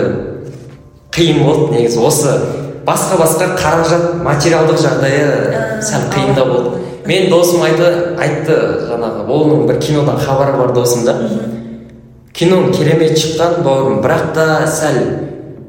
қиын 1.14 1.44
болды 1.44 1.78
негізі. 1.78 2.02
Осы 2.02 2.34
басқа 2.84 3.20
басқа 3.22 3.52
қаражат 3.58 4.24
материалдық 4.26 4.80
жағдайы 4.82 5.80
сәл 5.86 6.10
қиындау 6.12 6.50
болды. 6.50 6.83
Мен 7.06 7.30
досым 7.30 7.62
айтты 7.66 7.88
айтты 8.18 8.56
жаңағы 8.88 9.26
оның 9.28 9.66
бір 9.68 9.78
кинодан 9.82 10.18
хабары 10.18 10.56
бар 10.58 10.72
досым 10.76 11.04
да. 11.04 11.16
Киноң 12.34 12.72
керемет 12.74 13.18
шыққан 13.18 13.60
бауырым 13.62 14.00
бірақ 14.02 14.32
та 14.34 14.46
сәл 14.66 14.96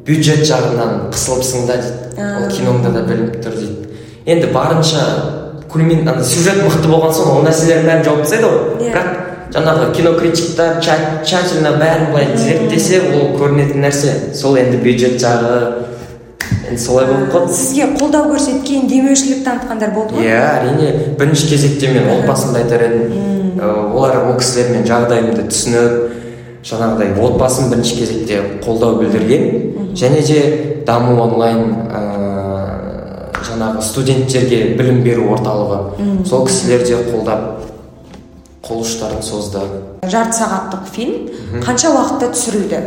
бюджет 0.08 0.46
жағынан 0.48 1.12
қысылыпсың 1.14 1.68
да 1.68 1.78
дейді. 1.82 2.26
Ол 2.40 2.50
киноңда 2.50 2.94
да 2.96 3.04
білініп 3.06 3.38
тұр 3.44 3.58
дейді. 3.60 3.88
Енді 4.26 4.48
барынша 4.54 5.04
кульмин 5.72 6.08
ана 6.08 6.24
сюжет 6.24 6.64
мықты 6.64 6.90
болған 6.90 7.14
соң 7.14 7.32
ол 7.36 7.46
нәрселердің 7.46 7.90
бәрін 7.92 8.06
жауып 8.08 8.24
тастайды 8.24 8.50
ғой. 8.50 8.60
Иә. 8.80 8.92
бірақ 8.96 9.10
жаңағы 9.56 9.92
кинокритиктер 9.96 10.80
тща- 10.82 11.24
тщательно 11.24 11.76
бәрін 11.78 12.10
былай 12.12 12.32
зерттесе 12.38 13.02
ол 13.14 13.36
көрінетін 13.38 13.84
нәрсе. 13.86 14.34
Сол 14.34 14.56
енді 14.58 14.78
бюджет 14.78 15.22
жағы 15.22 15.86
енді 16.70 16.82
солай 16.82 17.06
болып 17.06 17.32
қалды. 17.34 17.54
сізге 17.54 17.88
қолдау 18.00 18.32
көрсеткен 18.34 18.88
демеушілік 18.90 19.44
танытқандар 19.46 19.94
болды 19.94 20.16
ма? 20.16 20.22
Иә 20.22 20.42
әрине 20.60 21.16
бірінші 21.20 21.50
кезекте 21.50 21.88
мен 21.94 22.10
отбасымды 22.20 22.64
айтар 22.64 22.84
едім. 22.88 23.60
Ә, 23.60 23.94
олар 23.96 24.18
ол 24.26 24.38
кісілермен 24.40 24.86
жағдайымды 24.88 25.48
түсініп 25.50 26.66
жаңағыдай 26.66 27.14
отбасым 27.22 27.70
бірінші 27.70 27.96
кезекте 28.00 28.42
қолдау 28.66 29.00
білдірген. 29.00 29.94
Және 29.96 30.22
де 30.28 30.84
даму 30.86 31.22
онлайн 31.22 31.76
ә, 31.88 32.02
жаңағы 33.46 33.82
студенттерге 33.82 34.76
білім 34.78 35.04
беру 35.04 35.30
орталығы. 35.36 36.26
Сол 36.26 36.46
кісілер 36.48 36.84
де 36.86 36.98
қолдап 37.12 37.72
қол 38.66 38.82
ұштарын 38.82 39.22
созды. 39.22 39.62
жарты 40.06 40.38
сағаттық 40.38 40.86
фильм. 40.92 41.30
Қанша 41.64 41.90
уақытта 41.94 42.32
түсірілді? 42.34 42.80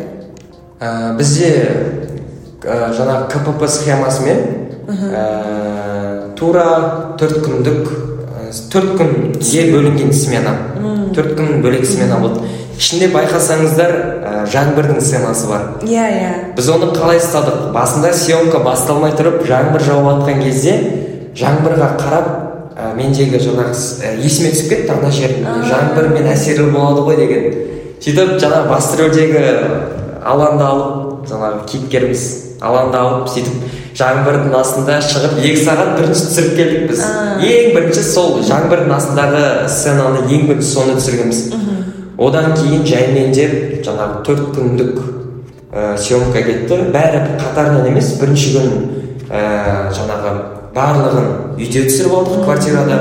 Ә, 0.81 1.17
бізде 1.17 2.18
ә, 2.65 2.91
жаңағы 2.95 3.29
кпп 3.33 3.69
схемасымен 3.71 4.41
ә, 4.89 6.35
тура 6.39 7.15
төрт 7.21 7.43
күндік 7.45 7.91
ә, 7.91 8.49
төрт 8.73 8.97
күнге 8.99 9.67
бөлінген 9.73 10.13
смена. 10.13 10.55
Төрт 11.15 11.37
күн 11.39 11.63
бөлек 11.63 11.87
смена 11.87 12.19
болды. 12.21 12.49
Ішінде 12.79 13.09
байқасаңыздар 13.11 13.95
ә, 14.23 14.33
жаңбырдың 14.51 15.01
сценасы 15.03 15.49
бар. 15.51 15.65
Иә 15.83 16.05
иә. 16.15 16.33
Біз 16.57 16.69
оны 16.71 16.93
қалай 16.95 17.19
ұстадық? 17.19 17.71
Басында 17.75 18.13
съемка 18.15 18.61
басталмай 18.63 19.15
тұрып 19.19 19.43
жаңбыр 19.49 19.83
жауып 19.83 20.23
жатқан 20.23 20.43
кезде 20.45 20.77
жаңбырға 21.39 21.91
қарап 21.99 22.29
ә, 22.79 22.93
мендегі 22.95 23.41
жаңағы 23.43 23.75
ә, 23.75 24.15
есіме 24.23 24.53
түсіп 24.55 24.75
кетті 24.75 24.95
ана 24.95 25.11
жерінде 25.11 25.57
жаңбырмен 25.67 26.31
әсерлі 26.35 26.71
болады 26.75 27.07
ғой 27.09 27.19
деген. 27.19 27.49
Сөйтіп 27.99 28.37
жаңағы 28.39 28.69
басты 28.71 29.03
рөлдегі 29.03 29.47
аланды 30.23 30.69
алып 30.69 31.27
жаңағы 31.33 31.65
кейіпкеріміз 31.73 32.48
аланды 32.61 32.99
алып 32.99 33.29
сөйтіп 33.31 33.77
жаңбырдың 33.99 34.55
астында 34.59 34.99
шығып 35.03 35.39
екі 35.43 35.63
сағат 35.65 35.93
бірінші 35.99 36.27
түсіріп 36.29 36.57
келдік 36.59 36.85
біз. 36.91 37.03
Ең 37.49 37.75
бірінші 37.77 38.05
сол 38.07 38.39
жаңбырдың 38.47 38.95
астындағы 38.97 39.45
сценаны 39.71 40.25
ең 40.27 40.47
бірінші 40.51 40.71
соны 40.73 40.97
түсіргенбіз. 40.99 41.41
Одан 42.19 42.53
кейін 42.59 42.85
жаймендеп 42.87 43.85
жаңағы 43.87 44.23
төрт 44.27 44.49
күндік 44.57 45.01
ә, 45.71 45.97
съемка 45.99 46.43
кетті. 46.43 46.81
Бәрі 46.95 47.23
қатарынан 47.39 47.87
емес 47.93 48.15
бірінші 48.19 48.55
күн 48.57 48.73
ә, 49.31 49.43
жаңағы 49.95 50.35
барлығын 50.75 51.29
үйде 51.59 51.87
түсіріп 51.87 52.19
алдық 52.19 52.45
квартирада. 52.45 52.99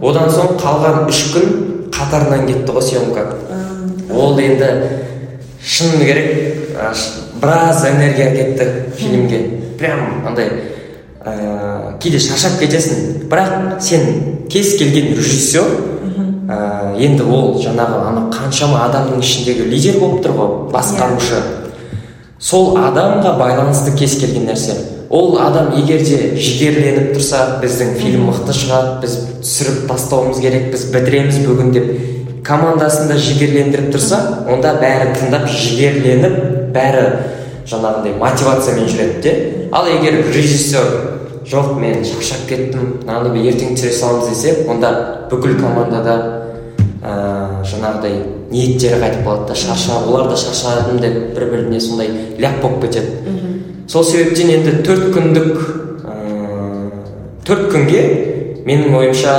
Одан 0.00 0.28
соң 0.32 0.56
қалған 0.60 1.08
үш 1.08 1.24
күн 1.34 1.88
қатарынан 1.96 2.46
кетті 2.48 2.76
ғой 2.76 2.84
съемка. 2.84 3.26
Ол 4.12 4.38
енді 4.40 4.70
шын 5.64 6.00
керек 6.04 6.76
біраз 7.40 7.84
энергия 7.84 8.30
кетті 8.34 8.66
фильмге. 8.96 9.40
Прям 9.78 10.26
андай 10.26 10.50
ә, 11.24 11.98
кейде 12.00 12.18
шаршап 12.18 12.58
кетесің. 12.60 13.26
Бірақ 13.30 13.80
сен 13.80 14.46
кез 14.50 14.76
келген 14.78 15.14
режиссер 15.16 15.64
ә, 16.48 16.96
енді 17.00 17.24
ол 17.24 17.56
жаңағы 17.62 18.04
ана 18.10 18.26
қаншама 18.34 18.84
адамның 18.88 19.24
ішіндегі 19.24 19.70
лидер 19.70 20.00
болып 20.00 20.22
тұр 20.24 20.36
ғой 20.36 20.54
басқарушы. 20.74 21.40
Сол 22.38 22.76
адамға 22.80 23.36
байланысты 23.40 23.96
кез 23.96 24.18
келген 24.20 24.48
нәрсе. 24.50 24.76
Ол 25.10 25.38
адам 25.42 25.72
егер 25.74 26.04
де 26.06 26.36
жігерленіп 26.36 27.16
тұрса 27.16 27.58
біздің 27.64 27.96
фильм 27.98 28.28
мықты 28.28 28.54
шығады 28.54 29.00
біз 29.02 29.16
түсіріп 29.42 29.88
тастауымыз 29.88 30.38
керек 30.38 30.70
біз 30.70 30.84
бітіреміз 30.92 31.40
бүгін 31.48 31.72
деп 31.74 31.88
командасын 32.46 33.10
да 33.10 33.16
жігерлендіріп 33.18 33.90
тұрса 33.94 34.20
онда 34.46 34.76
бәрі 34.78 35.10
тыңдап 35.16 35.48
жігерленіп 35.50 36.38
бәрі 36.74 37.06
жаңағындай 37.70 38.18
мотивациямен 38.18 38.88
жүреді 38.90 39.22
де. 39.22 39.32
Ал 39.72 39.86
егер 39.86 40.20
режиссер 40.34 40.86
жоқ 41.50 41.74
мен 41.80 42.04
шаршап 42.04 42.46
кеттім 42.48 43.00
мынаны 43.06 43.42
ертең 43.48 43.74
түсіре 43.74 43.92
саламыз 43.96 44.28
десе 44.30 44.66
онда 44.70 44.90
бүкіл 45.30 45.56
командада 45.60 46.16
ә, 47.02 47.62
жаңағыдай 47.66 48.18
ниеттері 48.50 49.00
қайтып 49.02 49.24
қалады 49.26 49.48
да 49.48 49.56
шаршап 49.58 50.08
олар 50.08 50.28
да 50.30 50.36
шаршадым 50.36 51.00
деп 51.02 51.34
бір 51.36 51.50
біріне 51.50 51.80
сондай 51.80 52.10
ляп 52.38 52.60
болып 52.62 52.84
кетеді. 52.84 53.36
Сол 53.88 54.04
себептен 54.04 54.52
енді 54.54 54.76
төрт 54.86 55.10
күндік 55.14 55.54
ә, 56.06 56.90
төрт 57.46 57.70
күнге 57.72 58.02
менің 58.66 58.94
ойымша 59.00 59.34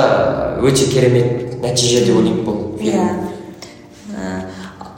өте 0.63 0.89
керемет 0.91 1.61
нәтиже 1.61 2.05
деп 2.07 2.17
ойлаймын 2.17 2.43
бұл 2.47 2.57
фильм 2.79 2.97
иә. 2.97 3.05
Ә, 3.05 3.30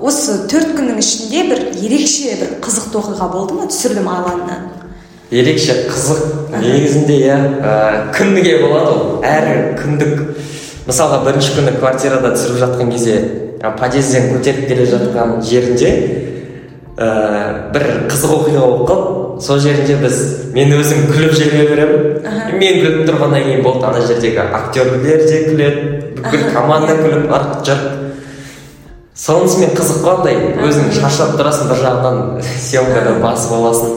осы 0.04 0.42
төрт 0.52 0.74
күннің 0.78 1.00
ішінде 1.00 1.44
бір 1.48 1.62
ерекше 1.80 2.38
бір 2.42 2.56
қызықты 2.64 3.00
оқиға 3.00 3.30
болды 3.32 3.56
ма? 3.56 3.68
түсірілім 3.72 4.10
алаңынан 4.12 4.66
ерекше 5.34 5.76
қызық 5.88 6.52
негізінде 6.60 7.16
иә. 7.24 7.38
Ә, 7.64 7.76
күніге 8.14 8.58
болады 8.62 8.92
ол? 8.92 9.24
Әр 9.26 9.78
күндік 9.80 10.20
мысалға 10.88 11.24
бірінші 11.26 11.56
күні 11.58 11.74
квартирада 11.80 12.34
түсіріп 12.36 12.60
жатқан 12.62 12.92
кезде 12.92 13.16
подъезден 13.80 14.30
көтеріп 14.34 14.68
келе 14.70 14.86
жатқан 14.92 15.40
жерінде 15.48 15.92
ә, 16.98 17.72
бір 17.74 17.88
қызық 18.12 18.36
оқиға 18.38 18.68
болып 18.68 18.88
қалды. 18.92 19.20
Сол 19.42 19.60
жерінде 19.60 19.96
біз 20.04 20.20
мен 20.54 20.76
өзім 20.78 21.08
күліп 21.10 21.34
жүре 21.40 21.64
беремін 21.72 22.60
мен 22.60 22.80
күліп 22.84 23.08
тұрғаннан 23.08 23.48
кейін 23.48 23.64
болды 23.66 23.88
ана 23.88 24.06
жердегі 24.06 24.44
актерлер 24.46 25.26
де 25.26 25.40
күледі 25.48 25.88
бүкіл 26.20 26.46
команда 26.54 27.00
күліп 27.00 27.34
ырқ 27.34 27.56
жырқ 27.66 28.03
сонысымен 29.24 29.72
қызық 29.77 30.01
қой 30.03 30.15
андай 30.18 30.39
өзің 30.68 30.89
шаршап 30.98 31.38
тұрасың 31.39 31.70
бір 31.72 31.82
жағынан 31.84 32.18
съемкада 32.68 33.15
басып 33.24 33.56
аласың. 33.58 33.94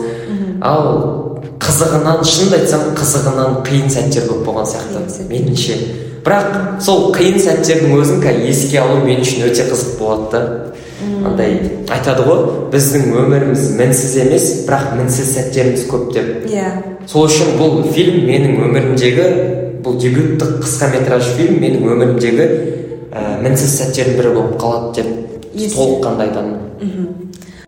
Ал 0.62 0.86
қызығынан 1.62 2.22
шынымды 2.22 2.60
айтсам 2.60 2.92
қызығынан 2.96 3.60
қиын 3.66 3.90
сәттер 3.90 4.28
көп 4.30 4.44
болған 4.46 4.68
сияқты 4.70 5.26
меніңше. 5.30 5.78
Бірақ 6.26 6.80
сол 6.82 7.10
қиын 7.14 7.36
сәттердің 7.42 7.98
өзін 7.98 8.22
қазір 8.22 8.48
еске 8.50 8.80
алу 8.82 9.02
мен 9.04 9.20
үшін 9.22 9.46
өте 9.46 9.66
қызық 9.68 9.98
болады 10.00 10.30
да 10.32 10.40
андай 11.26 11.58
айтады 11.92 12.24
ғой 12.26 12.40
біздің 12.72 13.12
өміріміз 13.22 13.66
мінсіз 13.78 14.16
емес 14.24 14.48
бірақ 14.66 14.96
мінсіз 15.00 15.34
сәттеріміз 15.36 15.86
көп 15.90 16.08
деп. 16.14 16.46
Иә. 16.50 16.70
Сол 17.06 17.28
үшін 17.28 17.54
бұл 17.60 17.82
фильм 17.94 18.24
менің 18.26 18.58
өмірімдегі 18.66 19.28
бұл 19.84 19.98
дебюттік 20.02 20.58
қысқаметражды 20.64 21.36
фильм 21.38 21.60
менің 21.62 21.86
өмірімдегі 21.94 22.48
ә, 23.16 23.36
мінсіз 23.42 23.78
сәттердің 23.80 24.20
бірі 24.20 24.34
болып 24.36 24.60
қалады 24.60 25.00
деп 25.00 25.72
толыққанды 25.72 26.28
айтамын 26.28 26.66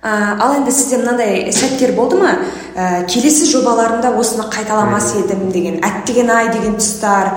ал 0.02 0.54
енді 0.54 0.70
сізде 0.70 1.00
мынандай 1.00 1.52
сәттер 1.52 1.92
болды 1.96 2.18
ма? 2.20 2.37
Ә, 2.76 3.04
келесі 3.11 3.48
жобаларымда 3.50 4.12
осыны 4.18 4.44
қайталамас 4.52 5.16
едім 5.18 5.48
деген 5.50 5.80
әттеген 5.82 6.30
ай 6.30 6.52
деген 6.52 6.76
тұстар. 6.78 7.32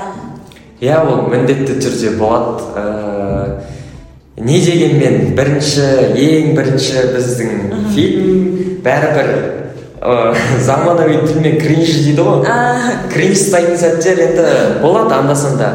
Иә 0.82 1.00
ол 1.02 1.26
міндетті 1.32 1.80
түрде 1.82 2.14
болады. 2.20 2.68
Ә, 2.76 3.62
не 4.38 4.60
дегенмен 4.62 5.34
бірінші 5.38 5.88
ең 6.14 6.54
бірінші 6.58 7.08
біздің 7.16 7.52
фильм 7.96 8.78
бәрібір 8.86 9.32
ә, 10.02 10.36
заманауи 10.62 11.18
тілмен 11.26 11.58
кринж 11.62 11.98
дейді 12.06 12.28
ғой. 12.28 12.46
Кринж 13.10 13.42
ұстайтын 13.42 13.82
сәттер 13.82 14.22
енді 14.28 14.48
болады 14.86 15.18
анда 15.18 15.36
санда 15.36 15.74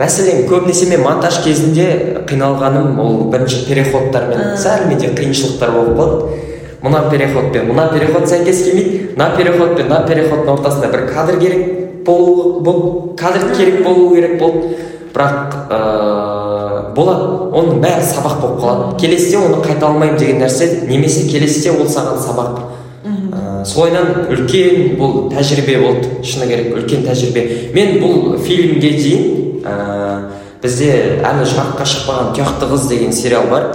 мәселен 0.00 0.46
көбінесе 0.48 0.88
мен 0.88 1.02
монтаж 1.04 1.42
кезінде 1.44 1.88
қиналғаным 2.28 2.98
ол 3.02 3.18
бірінші 3.32 3.66
переходтармен 3.68 4.56
сәл 4.56 4.86
менде 4.88 5.12
қиыншылықтар 5.12 5.74
болып 5.76 5.98
қалды. 6.00 6.46
Мына 6.82 7.02
переход 7.10 7.52
пен 7.52 7.68
мына 7.68 7.90
переход 7.92 8.28
сәйкес 8.28 8.64
келмейді. 8.64 9.00
Мына 9.16 9.36
переход 9.36 9.76
пен 9.76 9.90
мына 9.90 10.06
переходтың 10.08 10.54
ортасында 10.54 10.88
бір 10.94 11.06
кадр 11.12 11.38
керек 11.38 12.04
болу 12.06 12.60
бол, 12.60 13.14
кадр 13.18 13.54
керек 13.56 13.82
болу 13.84 14.14
керек 14.14 14.38
болды. 14.38 14.76
Бірақ 15.12 15.56
ыыы 15.68 16.94
болады. 16.96 17.28
Оның 17.60 17.80
бәрі 17.82 18.06
сабақ 18.06 18.40
болып 18.40 18.60
қалады. 18.62 19.00
Келесіде 19.00 19.38
оны 19.38 19.60
қайталамаймын 19.64 20.18
деген 20.18 20.40
нәрсе 20.40 20.86
немесе 20.88 21.26
келесіде 21.28 21.74
ол 21.76 21.88
саған 21.90 22.20
сабақ. 22.24 22.60
Ә, 23.04 23.64
солайынан 23.66 24.30
үлкен 24.30 24.96
бұл 24.98 25.28
тәжірибе 25.34 25.76
болды. 25.82 26.08
Шыны 26.24 26.48
керек 26.48 26.74
үлкен 26.78 27.04
тәжірибе. 27.06 27.72
Мен 27.74 27.98
бұл 28.00 28.38
фильмге 28.38 28.94
дейін 28.96 29.39
ә, 29.64 30.30
бізде 30.62 30.90
әлі 31.24 31.46
жарыққа 31.48 31.86
шықпаған 31.92 32.34
тұяқты 32.36 32.68
қыз 32.72 32.88
деген 32.90 33.12
сериал 33.12 33.48
бар. 33.50 33.70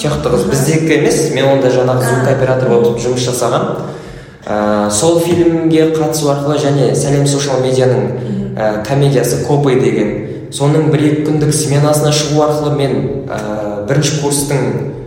Тұяқты 0.00 0.32
қыз 0.34 0.46
біздікі 0.50 0.98
емес. 0.98 1.22
Мен 1.34 1.50
онда 1.56 1.70
жаңағы 1.72 2.06
звук 2.08 2.30
оператор 2.32 2.72
болып 2.72 3.00
жұмыс 3.02 3.28
жасағанмын. 3.28 3.90
Ә, 4.46 4.90
сол 4.90 5.20
фильмге 5.20 5.92
қатысу 5.94 6.32
арқылы 6.32 6.58
және 6.58 6.94
сәлем 6.98 7.26
социал 7.26 7.62
медианың 7.62 8.56
ә, 8.56 8.82
комедиясы 8.86 9.44
копы 9.46 9.76
деген 9.78 10.50
соның 10.52 10.90
бір 10.92 11.04
екі 11.06 11.26
күндік 11.28 11.54
сменасына 11.54 12.10
шығу 12.12 12.42
арқылы 12.44 12.72
мен 12.76 12.96
ә, 13.30 13.86
бірінші 13.88 14.18
курстың 14.20 14.66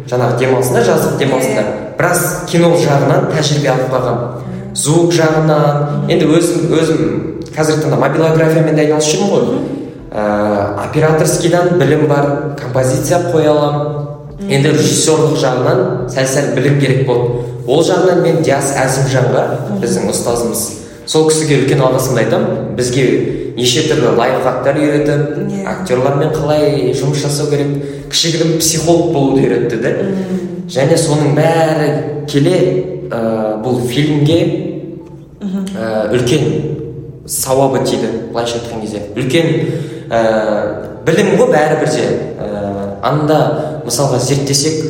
жаңағы 0.09 0.39
демалысында 0.39 0.83
жаздық 0.87 1.19
демалысында 1.19 1.65
біраз 1.99 2.23
кино 2.49 2.71
жағынан 2.79 3.29
тәжірибе 3.33 3.73
алып 3.73 3.91
қалғанмын. 3.93 4.51
Звук 4.75 5.13
жағынан 5.15 6.09
енді 6.11 6.31
өзім 6.31 6.73
өзім 6.79 6.99
қазіргі 7.55 7.85
таңда 7.85 7.99
мобилографиямен 8.01 8.75
де 8.75 8.87
айналысып 8.87 9.19
жүрмін 9.19 9.33
ғой. 9.35 9.74
Ә, 10.15 10.87
операторскийдан 10.87 11.75
білім 11.79 12.07
бар 12.07 12.55
композиция 12.59 13.19
қоя 13.33 13.51
аламын. 13.51 14.01
Енді 14.49 14.71
режиссерлық 14.75 15.37
жағынан 15.39 16.09
сәл 16.11 16.27
сәл 16.27 16.51
білім 16.55 16.79
керек 16.79 17.05
болды. 17.07 17.45
Ол 17.67 17.83
жағынан 17.83 18.21
мен 18.23 18.41
диас 18.43 18.73
әзімжанға 18.79 19.45
біздің 19.81 20.11
ұстазымыз 20.11 20.65
сол 21.09 21.27
кісіге 21.29 21.61
үлкен 21.63 21.81
алғысымды 21.85 22.23
айтамын. 22.25 22.75
Бізге 22.77 23.05
неше 23.55 23.85
түрлі 23.89 24.15
лайфхактар 24.17 24.77
үйретіп 24.79 25.37
Иә. 25.45 25.63
актерлармен 25.71 26.33
қалай 26.35 26.91
жұмыс 26.97 27.23
жасау 27.23 27.47
керек 27.49 28.11
кішігірім 28.11 28.57
психолог 28.59 29.13
болуды 29.13 29.45
үйретті 29.45 29.79
да 29.81 29.93
және 30.67 30.97
соның 30.99 31.35
бәрі 31.37 31.89
келе 32.27 32.57
ә, 33.09 33.61
бұл 33.63 33.79
фильмге 33.87 34.39
ә, 35.39 36.11
үлкен 36.11 37.23
сауабы 37.25 37.85
тиді 37.85 38.09
былайша 38.33 38.59
айтқан 38.59 38.81
кезде. 38.81 39.01
Үлкен 39.15 39.94
ә, 40.09 40.21
білім 41.05 41.35
ғой 41.39 41.51
бәрібір 41.53 41.91
де. 41.93 42.05
Ә, 42.39 42.49
анда 43.05 43.39
мысалға 43.85 44.19
зерттесек 44.19 44.83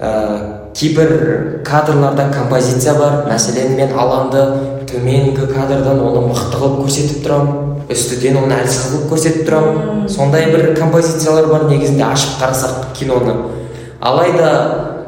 ә, 0.00 0.10
кейбір 0.74 1.62
кадрларда 1.66 2.28
композиция 2.34 2.94
бар. 2.98 3.24
Мәселен 3.30 3.76
мен 3.78 3.94
алаңды 3.94 4.44
төменгі 4.90 5.48
кадрдан 5.50 6.00
оны 6.02 6.26
мықты 6.28 6.58
қылып 6.58 6.84
көрсетіп 6.84 7.24
тұрамын. 7.26 7.66
Үстіден 7.90 8.38
оны 8.42 8.60
әлсіз 8.60 8.92
қылып 8.92 9.10
көрсетіп 9.14 9.48
тұрамын. 9.48 10.06
Сондай 10.10 10.50
бір 10.52 10.74
композициялар 10.78 11.50
бар 11.50 11.66
негізінде 11.70 12.06
ашып 12.06 12.38
қарасақ 12.42 12.92
киноны. 12.98 13.34
Алайда 14.00 14.52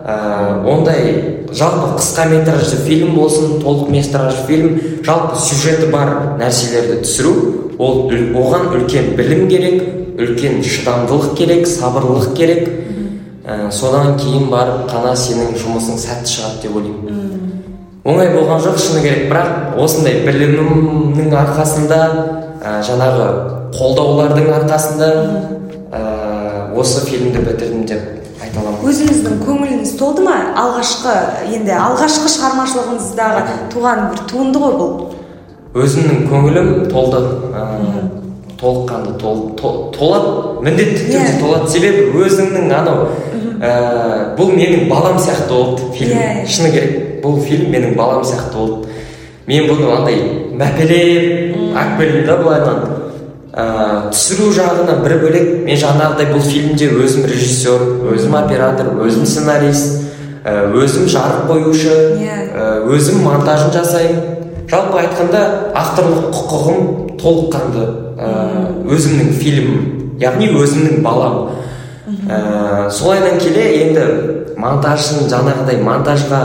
ә, 0.04 0.64
ондай 0.66 1.46
жалпы 1.52 1.98
қысқа 1.98 2.28
метражды 2.30 2.76
фильм 2.82 3.14
болсын 3.14 3.60
толық 3.62 3.90
метражды 3.92 4.46
фильм 4.46 4.80
жалпы 5.04 5.38
сюжеті 5.38 5.90
бар 5.92 6.36
нәрселерді 6.40 7.02
түсіру 7.04 7.34
ол 7.82 8.06
оған 8.12 8.70
үлкен 8.76 9.12
білім 9.18 9.48
керек 9.50 9.82
үлкен 10.22 10.62
шыдамдылық 10.62 11.34
керек 11.36 11.66
сабырлық 11.66 12.34
керек. 12.36 12.68
Ә, 13.42 13.70
содан 13.74 14.14
кейін 14.20 14.46
барып 14.52 14.84
қана 14.90 15.16
сенің 15.18 15.56
жұмысың 15.58 15.98
сәтті 15.98 16.30
шығады 16.30 16.62
деп 16.62 16.76
ойлаймын. 16.78 17.32
Оңай 18.04 18.30
болған 18.36 18.62
жоқ 18.62 18.78
шыны 18.78 19.02
керек. 19.02 19.24
Бірақ 19.32 19.80
осындай 19.82 20.20
білімімнің 20.26 21.34
арқасында 21.40 22.00
ә, 22.62 22.76
жаңағы 22.86 23.26
қолдаулардың 23.74 24.52
арқасында 24.60 25.10
ә, 25.90 26.02
осы 26.78 27.02
фильмді 27.08 27.42
бітірдім 27.48 27.86
деп 27.90 28.44
айта 28.44 28.62
аламын. 28.62 28.84
Өзіңіздің 28.92 29.42
көңіліңіз 29.42 29.96
толды 29.98 30.26
ма? 30.26 30.36
Алғашқы 30.62 31.16
енді 31.56 31.74
алғашқы 31.78 32.30
шығармашылығыңыздағы 32.36 33.58
туған 33.74 34.06
бір 34.12 34.24
туынды 34.30 34.62
ғой 34.62 34.78
бұл. 34.78 34.94
Өзімнің 35.74 36.26
көңілім 36.30 36.70
толды. 36.92 37.22
Толыққанды 38.62 39.16
тол, 39.18 39.38
тол, 39.58 39.78
толады 39.90 40.62
міндетті 40.62 41.00
түрде 41.08 41.18
Иә. 41.18 41.38
толады. 41.40 41.68
Себебі 41.72 42.12
өзіңнің 42.22 42.68
анау 42.70 43.08
ә, 43.58 44.36
бұл 44.38 44.52
менің 44.54 44.84
балам 44.88 45.16
сияқты 45.18 45.48
болды 45.50 45.88
фильм. 45.96 46.16
Иә. 46.18 46.46
шыны 46.46 46.70
керек 46.70 47.24
бұл 47.24 47.40
фильм 47.42 47.72
менің 47.72 47.96
балам 47.96 48.22
сияқты 48.22 48.54
болды. 48.54 48.88
Мен 49.48 49.66
бұны 49.66 49.88
андай 49.96 50.20
мәпелеп 50.54 51.56
алып 51.74 51.98
келдім 51.98 52.26
да 52.26 52.36
былайынан 52.36 52.78
ә, 53.52 53.64
түсіру 54.12 54.52
жағынан 54.54 55.02
бір 55.02 55.16
бөлек. 55.24 55.50
Мен 55.66 55.76
жаңағыдай 55.82 56.30
бұл 56.30 56.40
фильмде 56.46 56.86
өзім 57.02 57.26
режиссер 57.26 57.82
өзім 58.14 58.36
оператор 58.44 58.92
өзім 59.02 59.26
сценарист 59.26 60.04
өзім 60.46 61.08
жарық 61.10 61.50
қоюшы 61.50 61.98
Иә. 62.22 62.86
өзім 62.86 63.24
монтажын 63.26 63.72
жасаймын. 63.74 64.38
Жалпы 64.72 64.98
айтқанда 65.02 65.40
авторлық 65.76 66.30
құқығым 66.32 67.16
толыққанды 67.20 67.82
ә, 68.16 68.30
өзімнің 68.88 69.32
фильмім 69.36 69.82
яғни 70.22 70.48
өзімнің 70.56 71.02
балам. 71.04 71.50
Ә, 72.28 72.88
солайдан 72.90 73.38
келе 73.42 73.66
енді 73.82 74.06
монтажын 74.60 75.28
жаңағыдай 75.30 75.82
монтажға 75.84 76.40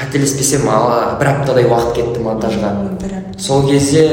қателеспесем 0.00 0.64
бір 1.20 1.30
аптадай 1.34 1.66
уақыт 1.68 1.94
кетті 1.98 2.24
монтажға. 2.24 2.72
Сол 3.40 3.66
кезде 3.68 4.06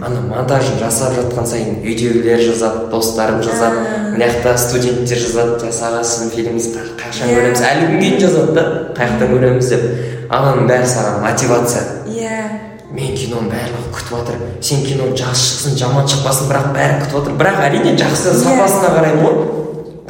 ана 0.00 0.20
монтажын 0.30 0.78
жасап 0.80 1.12
жатқан 1.18 1.46
сайын 1.48 1.80
үйдегілер 1.84 2.40
жазады 2.46 2.88
достарым 2.92 3.42
жазады 3.44 3.84
мына 4.14 4.28
жақта 4.30 4.56
студенттер 4.60 5.20
жазады 5.20 5.58
жасаға 5.66 6.00
сіздің 6.04 6.32
фильміңізді 6.36 6.78
қа- 6.78 6.96
қашан 7.04 7.28
Иә. 7.28 7.36
көреміз? 7.36 7.62
Әлі 7.70 7.88
күнге 7.90 8.00
дейін 8.00 8.20
жазады 8.20 8.54
да 8.56 8.64
қай 8.96 9.10
жақтан 9.10 9.32
көреміз 9.34 9.68
деп. 9.68 9.84
Ананың 10.30 10.68
бәрі 10.70 10.86
саған 10.88 11.20
мотивация. 11.24 11.82
Мен 12.90 13.14
киноның 13.14 13.50
барлығы 13.52 13.90
күтіп 13.94 14.14
жатыр 14.16 14.38
сен 14.66 14.82
киноң 14.86 15.12
жақсы 15.18 15.44
шықсын 15.46 15.76
жаман 15.78 16.08
шықпасын 16.10 16.48
бірақ 16.50 16.70
бәрі 16.74 16.96
күтіп 17.02 17.16
жатыр 17.18 17.36
бірақ 17.38 17.60
әрине 17.66 17.92
жақсы 18.00 18.34
сапасына 18.40 18.90
қараймын 18.96 19.22
ғой. 19.24 19.34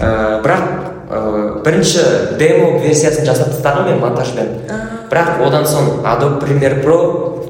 Ә, 0.01 0.09
бірақ 0.45 0.65
ә, 1.11 1.21
бірінші 1.67 2.05
демо 2.41 2.79
версиясын 2.81 3.29
жасап 3.29 3.53
тастағанмын 3.53 3.93
мен 3.93 4.01
монтажбен 4.05 4.49
бірақ 5.11 5.43
одан 5.47 5.67
соң 5.69 6.01
Adobe 6.07 6.41
Premiere 6.41 6.81
Pro 6.81 6.99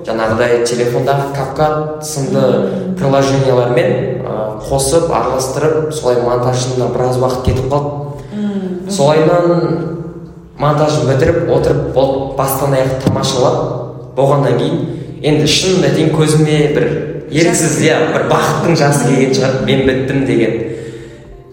жаңағыдай 0.06 0.64
телефондағы 0.66 1.30
капкат 1.36 2.04
сынды 2.06 2.44
приложениялармен 2.98 4.24
ә, 4.24 4.36
қосып 4.66 5.12
араластырып 5.12 5.92
солай 5.94 6.22
монтажында 6.24 6.90
біраз 6.94 7.20
уақыт 7.20 7.44
кетіп 7.46 7.70
қалды. 7.70 8.90
Солайынан 8.90 10.00
монтажын 10.58 11.06
бітіріп 11.12 11.52
отырып 11.54 11.92
болды 11.94 12.34
бастан 12.36 12.74
аяқ 12.74 12.96
тамашалап 13.04 14.16
болғаннан 14.16 14.58
кейін 14.58 14.99
енді 15.22 15.46
шынымды 15.46 15.90
айтайын 15.90 16.12
көзіме 16.16 16.58
бір 16.74 16.86
еріксіз 17.30 17.76
иә 17.84 17.96
бір 18.14 18.26
бақыттың 18.30 18.76
жасы 18.80 19.08
келген 19.08 19.34
шығар 19.36 19.58
мен 19.66 19.82
біттім 19.86 20.24
деген. 20.26 20.54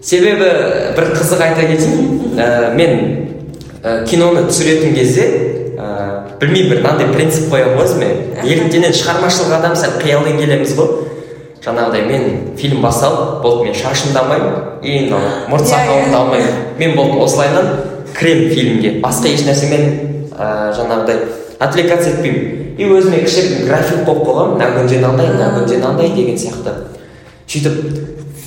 Себебі 0.02 0.48
бір 0.96 1.10
қызық 1.14 1.42
айта 1.44 1.66
кетейін 1.68 2.38
ә, 2.38 2.74
мен 2.74 2.92
ә, 3.82 4.04
киноны 4.08 4.46
түсіретін 4.48 4.94
кезде 4.96 5.26
ә, 5.76 6.38
білмеймін 6.40 6.70
бір 6.72 6.82
мынандай 6.82 7.12
принцип 7.12 7.52
қоямын 7.52 7.76
ғой 7.76 7.84
өзіме. 7.84 8.10
Неліктенен 8.44 8.94
шығармашылық 8.96 9.56
адам 9.58 9.76
сәл 9.76 9.98
қиялмен 10.02 10.38
келеміз 10.40 10.74
ғой. 10.78 10.94
Жаңағыдай 11.64 12.04
мен 12.06 12.56
фильм 12.56 12.80
басталып 12.82 13.42
болды 13.42 13.66
мен 13.68 13.74
шашымды 13.74 14.18
алмаймын 14.18 14.78
и 14.82 15.00
мынау 15.10 15.20
мұрт 15.50 15.66
Иә, 15.66 15.72
сақалымды 15.74 16.14
иә. 16.14 16.20
алмаймын. 16.20 16.54
Мен 16.78 16.94
болды 16.96 17.18
осылайынан 17.24 17.66
кіремін 18.14 18.54
фильмге. 18.54 18.92
Басқа 19.02 19.34
ешнәрсемен 19.34 19.82
ә, 20.38 20.70
жаңағыдай 20.78 21.18
отвлекаться 21.58 22.10
етпеймін. 22.14 22.57
И 22.78 22.86
өзіме 22.86 23.24
кішігірім 23.24 23.66
график 23.66 24.04
қойып 24.06 24.20
қойғанмын 24.22 24.54
мына 24.54 24.68
күнде 24.76 25.00
мынандай 25.02 25.32
мына 25.34 25.48
күнде 25.56 25.78
мынандай 25.80 26.12
деген 26.14 26.38
сияқты. 26.38 26.74
Сөйтіп 27.50 27.74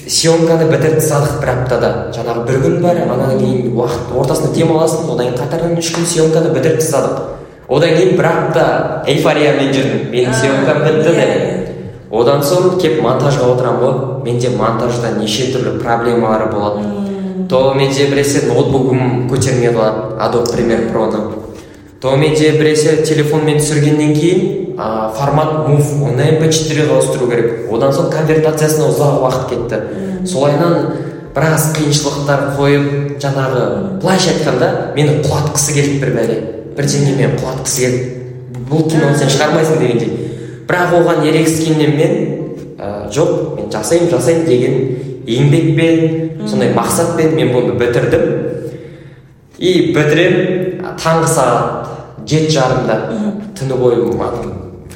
съемканы 0.08 0.70
бітіріп 0.72 1.02
тастадық 1.02 1.42
бір 1.42 1.52
аптада. 1.52 1.90
Жаңағы 2.16 2.46
бір 2.48 2.62
күн 2.64 2.78
бар 2.86 3.02
анан 3.04 3.36
кейін 3.42 3.76
уақыт 3.76 4.14
ортасында 4.22 4.54
демаласың 4.56 5.12
одан 5.12 5.28
кейін 5.28 5.38
қатарынан 5.42 5.84
үш 5.84 5.92
күн 5.98 6.08
съемканы 6.14 6.54
бітіріп 6.56 6.80
тастадық 6.80 7.20
одан 7.68 7.98
кейін 7.98 8.16
бір 8.22 8.30
апта 8.32 8.66
эйфориямен 9.12 9.76
жүрдім. 9.76 10.08
Менің 10.16 10.40
съемкам 10.40 10.82
бітті 10.88 11.14
деп 11.20 12.16
одан 12.22 12.42
соң 12.44 12.80
келіп 12.80 13.04
монтажға 13.04 13.52
отырамын 13.52 13.84
ғой. 13.84 14.00
Менде 14.24 14.56
монтажда 14.56 15.12
неше 15.20 15.52
түрлі 15.52 15.76
проблемалар 15.84 16.48
болады. 16.56 16.88
То 17.50 17.74
менде 17.76 18.08
біресе 18.08 18.48
ноутбугым 18.48 19.28
көтермей 19.28 19.76
қалады. 19.76 20.16
Adobe 20.20 20.52
Premiere 20.52 20.90
то 20.92 21.41
менде 22.10 22.50
біресе 22.58 22.96
телефонмен 23.06 23.60
түсіргеннен 23.62 24.16
кейін 24.16 24.76
а, 24.78 25.12
формат 25.14 25.68
мув 25.68 25.86
оны 26.08 26.32
mp4 26.40 26.88
ға 26.88 26.96
ауыстыру 26.96 27.28
керек. 27.30 27.68
Одан 27.70 27.94
соң 27.94 28.08
конвертациясына 28.10 28.88
ұзақ 28.90 29.20
уақыт 29.22 29.44
кетті. 29.52 29.80
Солайынан 30.26 30.96
біраз 31.36 31.68
қиыншылықтар 31.76 32.48
қойып 32.58 32.88
жаңағы 33.22 33.66
былайша 34.02 34.34
айтқанда 34.34 34.72
мені 34.96 35.20
құлатқысы 35.22 35.76
келді 35.78 36.00
бір 36.02 36.14
бәле. 36.16 36.40
Бірдеңемен 36.80 37.38
құлатқысы 37.38 37.86
келді. 37.86 38.02
Бұл 38.72 38.90
киноны 38.90 39.22
сен 39.22 39.30
шығармайсың 39.30 39.80
дегендей. 39.84 40.12
Бірақ 40.66 40.98
оған 41.04 41.22
ерегіскеннен 41.28 41.96
мен 42.00 42.18
ә, 42.80 43.12
жоқ 43.14 43.60
мен 43.60 43.70
жасаймын 43.70 44.10
жасаймын 44.10 44.50
деген 44.50 44.74
еңбекпен 45.30 46.48
сондай 46.50 46.74
мақсатпен 46.74 47.36
мен 47.38 47.54
бұны 47.54 47.78
бітірдім. 47.78 48.26
И 49.62 49.94
бітіремін 49.94 50.98
таңғы 50.98 51.30
сағат 51.30 51.91
жеті 52.28 52.52
жарымда 52.58 52.98
түні 53.58 53.78
бойы 53.80 54.02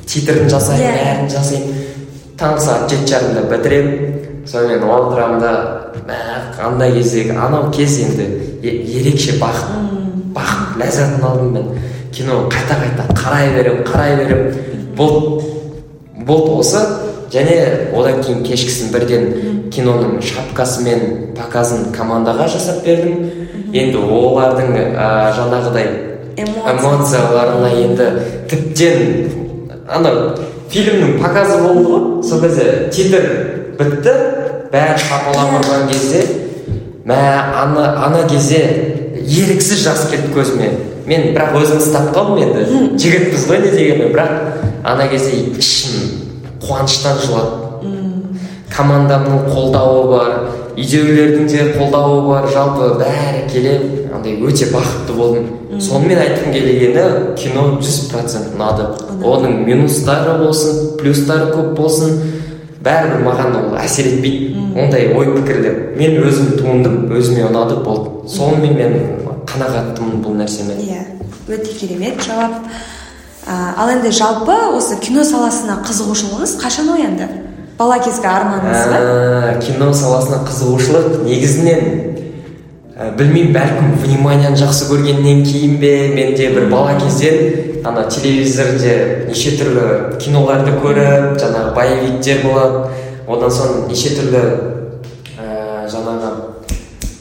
титрін 0.05 0.49
жасаймын 0.49 0.85
Иә. 0.85 0.93
бәрін 1.01 1.29
жасаймын. 1.29 1.81
Таңғы 2.39 2.61
сағат 2.65 2.91
жеті 2.91 3.11
жарымда 3.11 3.43
бітіремін 3.51 4.45
сонымен 4.47 4.83
отырамын 4.83 5.39
да 5.41 5.51
мә 6.07 6.19
андай 6.67 6.93
кездегі 6.93 7.35
анау 7.35 7.71
кез 7.71 7.97
енді 8.03 8.27
ерекше 8.63 9.39
бақыт 9.41 10.33
бақыт 10.35 10.77
ләззатын 10.81 11.23
алдым 11.23 11.51
мен. 11.53 11.67
Кино 12.11 12.45
қайта 12.51 12.77
қайта 12.79 13.07
қарай 13.13 13.53
беремін 13.55 13.83
қарай 13.83 14.15
беремін. 14.17 14.53
Болды 14.95 15.41
болды 16.25 16.51
осы. 16.59 16.85
Және 17.31 17.91
одан 17.97 18.21
кейін 18.23 18.43
кешкісін 18.45 18.91
бірден 18.93 19.69
киноның 19.73 20.21
шапкасы 20.23 20.83
мен 20.85 21.33
показын 21.35 21.89
командаға 21.95 22.47
жасап 22.47 22.83
бердім. 22.85 23.25
Енді 23.73 23.97
олардың 23.97 24.75
ә, 24.95 25.33
жаңағыдай. 25.35 25.89
Эмоцияларына 26.38 27.69
енді 27.80 28.08
тіптен 28.50 29.32
ана 29.88 30.36
фильмнің 30.71 31.19
показы 31.21 31.62
болды 31.62 31.86
ғой. 31.88 32.24
Сол 32.26 32.41
кезде 32.43 32.89
титр 32.91 33.28
бітті 33.80 34.15
бәрі 34.74 34.98
шапалақ 35.00 35.60
ұрған 35.62 35.88
кезде 35.91 36.24
мә 37.06 37.19
ана 37.62 37.88
ана 38.08 38.26
кезде 38.30 38.62
еріксіз 39.21 39.86
жас 39.86 40.08
келді 40.12 40.34
көзіме. 40.36 40.71
Мен 41.06 41.30
бірақ 41.36 41.56
өзімді 41.62 41.84
ұстап 41.86 42.12
қалдым 42.15 42.41
енді. 42.41 42.98
Жігітпіз 43.00 43.45
ғой 43.50 43.62
не 43.62 43.71
дегенмен 43.71 44.12
бірақ 44.15 44.32
ана 44.84 45.08
кезде 45.08 45.38
ішім 45.54 45.93
қуаныштан 46.65 47.21
жылады. 47.21 47.62
Командамның 48.76 49.45
қолдауы 49.54 50.08
бар 50.10 50.44
үйдегілердің 50.75 51.47
де 51.49 51.65
қолдауы 51.77 52.21
бар 52.27 52.47
жалпы 52.51 52.89
бәрі 52.99 53.43
келе 53.51 53.75
андай 54.13 54.38
өте 54.43 54.67
бақытты 54.73 55.15
болдым. 55.15 55.47
Сонымен 55.79 56.19
айтқым 56.19 56.53
келгені 56.53 57.35
кино 57.39 57.65
жүз 57.81 58.09
процент 58.11 58.55
ұнады. 58.55 58.88
Оның 59.23 59.63
минустары 59.67 60.38
болсын 60.43 60.95
плюстары 60.99 61.51
көп 61.53 61.73
болсын 61.79 62.19
бәрібір 62.85 63.23
маған 63.25 63.57
ол 63.59 63.77
әсер 63.79 64.11
етпейді. 64.11 64.51
Ондай 64.75 65.09
ой 65.15 65.31
пікірлер. 65.38 65.79
Мен 65.99 66.19
өзім 66.23 66.53
туындым 66.59 67.09
өзіме 67.15 67.47
ұнады 67.49 67.79
болды. 67.83 68.27
Сонымен 68.35 68.75
мен 68.75 68.99
қанағаттымын 69.49 70.21
бұл 70.23 70.38
нәрсемен. 70.41 70.79
Иә 70.83 71.03
өте 71.47 71.73
керемет 71.79 72.21
жауап. 72.25 72.63
Ә, 73.45 73.73
ал 73.77 73.91
енді 73.93 74.11
жалпы 74.11 74.55
осы 74.73 74.97
кино 74.99 75.23
саласына 75.23 75.79
қызығушылығыңыз 75.85 76.55
қашан 76.61 76.89
оянды? 76.95 77.27
Бала 77.77 77.97
кезгі 77.99 78.27
арманыңыз 78.29 78.89
ба? 78.91 78.99
Ә, 78.99 79.55
кино 79.63 79.91
саласына 79.93 80.43
қызығушылық 80.47 81.25
негізінен 81.25 81.81
ә, 82.95 83.09
білмеймін 83.17 83.51
бәлкім 83.55 83.95
вниманияны 84.05 84.59
жақсы 84.59 84.88
көргеннен 84.91 85.43
кейін 85.43 85.75
бе 85.81 85.93
менде 86.15 86.49
бір 86.55 86.69
бала 86.71 86.95
кезден 87.01 87.83
ана 87.85 88.05
телевизорде 88.09 89.25
неше 89.27 89.57
түрлі 89.59 90.15
киноларды 90.23 90.77
көріп 90.79 91.35
жаңағы 91.41 91.75
боевиктер 91.75 92.41
болады. 92.47 92.85
Одан 93.27 93.51
соң 93.51 93.85
неше 93.89 94.15
түрлі 94.15 94.41
ә, 95.35 95.85
жаңағы 95.91 96.31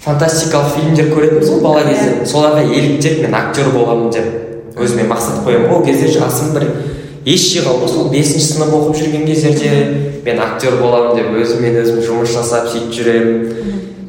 фантастикалық 0.05 0.75
фильмдер 0.77 1.11
көретінбіз 1.11 1.51
ғой 1.51 1.63
бала 1.65 1.85
кезде. 1.89 2.27
Соларға 2.29 2.63
еліктеп 2.69 3.23
мен 3.25 3.35
актер 3.35 3.73
боламын 3.75 4.11
деп 4.15 4.79
өзіме 4.79 5.09
мақсат 5.11 5.43
қоямын. 5.47 5.73
Ол 5.75 5.85
кезде 5.85 6.13
жасым 6.13 6.55
бір 6.55 6.69
еш 7.25 7.45
ғой 7.65 7.89
сол 7.89 8.11
бесінші 8.13 8.45
сынып 8.53 8.75
оқып 8.77 8.99
жүрген 9.01 9.25
кездерде 9.27 9.71
мен 10.27 10.41
актер 10.41 10.77
боламын 10.81 11.17
деп 11.17 11.31
өзіммен 11.41 11.79
өзім 11.83 12.03
жұмыс 12.05 12.35
жасап 12.37 12.69
сөйтіп 12.73 12.93
жүремін. 12.93 13.55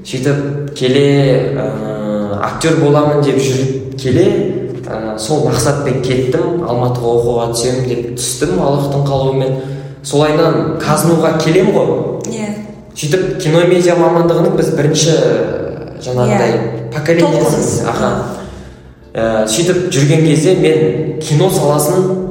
Сөйтіп 0.05 0.73
келе 0.77 1.05
ә, 1.55 1.65
актер 2.43 2.75
боламын 2.81 3.23
деп 3.23 3.39
жүріп 3.39 3.95
келе 4.01 4.25
ә, 4.85 5.15
сол 5.19 5.45
мақсатпен 5.47 6.01
кеттім 6.05 6.65
алматыға 6.67 7.13
оқуға 7.21 7.47
түсемін 7.55 7.87
деп 7.89 8.11
түстім 8.19 8.59
аллахтың 8.59 9.07
қалауымен 9.07 9.55
солайынан 10.05 10.75
казнуға 10.83 11.37
келем 11.41 11.71
ғой. 11.73 12.21
Иә. 12.29 12.51
Сөйтіп 12.95 13.39
кино 13.41 13.63
медиа 13.67 13.95
мамандығының 13.99 14.55
біз 14.59 14.69
бірінші 14.77 15.15
жаңағыдай 16.05 16.51
Иә. 16.51 16.91
поколениесіміз 16.93 17.41
Толқынымыз. 17.41 17.89
аха. 17.89 18.11
Ә, 19.15 19.47
сөйтіп 19.47 19.89
жүрген 19.91 20.25
кезде 20.27 20.55
мен 20.59 21.19
кино 21.21 21.49
саласын 21.49 22.24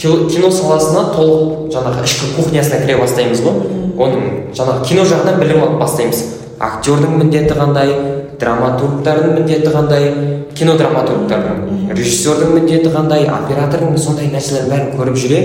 кино 0.00 0.50
саласына 0.50 1.10
толық 1.14 1.68
жаңағы 1.74 2.04
ішкі 2.06 2.30
кухнясына 2.36 2.80
кіре 2.84 2.96
бастаймыз 3.00 3.42
ғой. 3.44 3.58
Оның 4.00 4.22
жаңағы 4.56 4.86
кино 4.88 5.04
жағынан 5.04 5.40
білім 5.42 5.64
алып 5.64 5.82
бастаймыз. 5.82 6.22
Актердің 6.60 7.18
міндеті 7.20 7.56
қандай 7.58 7.92
драматургтардың 8.40 9.34
міндеті 9.38 9.74
қандай 9.74 10.08
кинодраматургтардың. 10.56 11.92
Режиссердің 11.92 12.54
міндеті 12.56 12.94
қандай 12.94 13.28
оператордың 13.28 13.98
сондай 14.00 14.30
нәрселердің 14.32 14.72
бәрін 14.72 14.96
көріп 14.96 15.20
жүре 15.20 15.40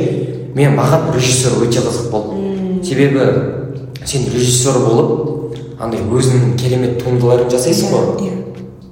мен 0.56 0.76
маған 0.80 1.12
режиссер 1.16 1.60
өте 1.60 1.84
қызық 1.84 2.10
болды. 2.12 2.84
Себебі 2.88 3.28
сен 4.06 4.28
режиссер 4.32 4.80
болып 4.86 5.56
андай 5.80 6.00
өзіңнің 6.00 6.56
керемет 6.60 7.04
туындыларын 7.04 7.52
жасайсың 7.52 7.92
ғой. 7.92 8.06
иә. 8.24 8.45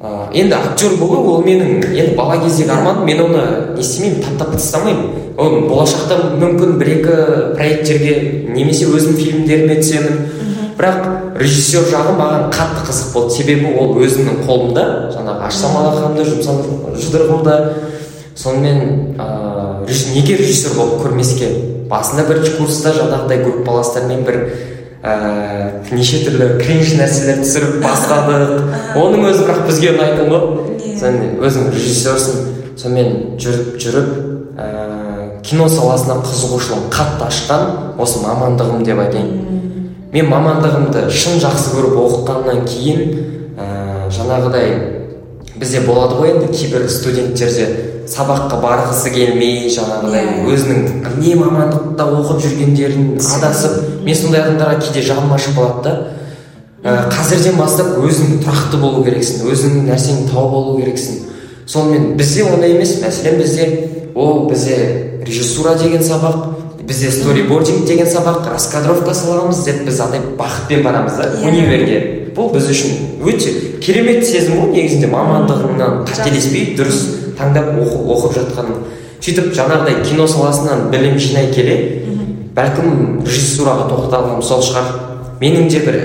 Ә, 0.04 0.28
енді 0.36 0.58
актер 0.58 0.98
болу 1.00 1.22
ол 1.32 1.46
менің 1.46 1.78
енді 1.88 2.18
бала 2.18 2.36
кездегі 2.42 2.74
арманым 2.76 3.06
мен 3.08 3.22
оны 3.24 3.44
не 3.72 3.80
істемеймін 3.80 4.20
таптап 4.26 4.50
тастамаймын 4.52 5.38
ол 5.40 5.54
болашақта 5.70 6.18
мүмкін 6.42 6.74
бір 6.82 6.90
екі 6.98 7.14
проекттерге 7.56 8.16
немесе 8.52 8.90
өзімнің 8.92 9.16
фильмдеріме 9.22 9.78
түсемін. 9.80 10.18
Бірақ 10.76 11.40
режиссер 11.40 11.88
жағы 11.88 12.18
маған 12.20 12.50
қатты 12.52 12.84
қызық 12.90 13.14
болды. 13.14 13.38
Себебі 13.38 13.72
ол 13.80 13.96
өзімнің 14.04 14.44
қолымда 14.44 14.86
жаңағы 15.16 15.48
ашсам 15.48 15.80
алақанымда 15.80 16.28
жұмсам 16.34 16.60
жұдырығымда. 17.00 17.58
Сонымен 18.36 19.16
ыыы 19.16 20.14
неге 20.18 20.36
режиссер 20.36 20.76
болып 20.76 21.00
көрмеске? 21.06 21.48
Басында 21.88 22.28
бірінші 22.28 22.58
курста 22.58 22.92
жаңағыдай 22.98 23.46
группаластармен 23.46 24.28
бір 24.28 24.40
ііі 25.04 25.98
неше 25.98 26.22
түрлі 26.24 26.46
кринж 26.62 26.94
нәрселер 26.96 27.42
түсіріп 27.44 27.82
бастадық. 27.84 28.70
Оның 28.96 29.26
өзі 29.28 29.44
бірақ 29.44 29.66
бізге 29.68 29.90
ұнайтын 29.98 30.30
ғой 30.32 30.46
Иә. 30.80 30.94
сен 31.00 31.18
өзің 31.44 31.68
режиссерсің 31.74 32.38
сонымен 32.80 33.36
жүріп 33.36 33.76
жүріп 33.84 34.10
ііі 34.56 35.42
кино 35.44 35.68
саласына 35.68 36.22
қызығушылығым 36.24 36.88
қатты 36.94 37.28
ашқан 37.28 37.66
осы 38.00 38.24
мамандығым 38.24 38.86
деп 38.88 39.04
айтайын. 39.04 39.44
Мен 40.14 40.30
мамандығымды 40.32 41.10
шын 41.12 41.42
жақсы 41.44 41.76
көріп 41.76 42.00
оқығаннан 42.06 42.64
кейін 42.70 43.04
ііі 43.04 44.14
жаңағыдай 44.18 44.72
бізде 45.64 45.82
болады 45.88 46.20
ғой 46.20 46.34
енді 46.36 46.52
кейбір 46.54 46.86
студенттерде 46.92 47.68
сабаққа 48.12 48.60
барғысы 48.62 49.10
келмей 49.16 49.70
жаңағыдай 49.72 50.26
Иә. 50.28 50.48
өзінің 50.52 51.20
не 51.24 51.36
мамандықта 51.40 52.04
оқып 52.20 52.42
жүргендерін 52.44 53.14
адасып 53.38 54.04
мен 54.04 54.16
сондай 54.20 54.44
адамдарға 54.44 54.82
кейде 54.84 55.06
жаным 55.08 55.32
ашып 55.34 55.56
қалады 55.56 55.84
да 55.84 55.94
ә, 56.84 57.08
қазірден 57.14 57.56
бастап 57.58 57.96
өзің 58.04 58.42
тұрақты 58.44 58.80
болу 58.82 59.06
керексің 59.06 59.48
өзіңнің 59.48 59.88
нәрсеңді 59.88 60.34
тауып 60.34 60.58
алу 60.60 60.76
керексің 60.82 61.22
сонымен 61.66 62.18
бізде 62.20 62.44
ондай 62.44 62.76
емес 62.76 62.98
мәселен 63.02 63.40
бізде 63.40 63.70
ол 64.16 64.50
бізде 64.50 65.22
режиссура 65.26 65.78
деген 65.80 66.04
сабақ 66.04 66.84
бізде 66.84 67.10
сторибординг 67.12 67.86
деген 67.88 68.06
сабақ 68.12 68.52
раскадровка 68.52 69.14
саламыз 69.16 69.64
деп 69.64 69.86
біз 69.88 70.02
андай 70.04 70.20
бақытпен 70.38 70.84
барамыз 70.84 71.14
да 71.22 71.32
Иә. 71.40 71.48
универге 71.48 72.34
бұл 72.36 72.52
біз 72.52 72.68
үшін 72.68 73.13
өте 73.24 73.80
керемет 73.84 74.26
сезім 74.28 74.60
ғой 74.62 74.74
негізінде 74.76 75.10
мамандығыңнан 75.12 76.04
қателеспей 76.10 76.74
дұрыс 76.78 77.02
таңдап 77.40 77.74
оқы, 77.80 78.00
оқып 78.16 78.38
жатқаның 78.40 78.84
сөйтіп 79.24 79.54
жаңағыдай 79.56 80.04
кино 80.04 80.28
саласынан 80.28 80.90
білім 80.92 81.18
жинай 81.22 81.48
келе 81.54 81.78
бәлкім 82.54 83.24
режиссураға 83.26 83.88
тоқталғаным 83.90 84.44
сол 84.46 84.62
шығар. 84.62 84.90
Менің 85.42 85.70
де 85.72 85.80
бір 85.86 85.98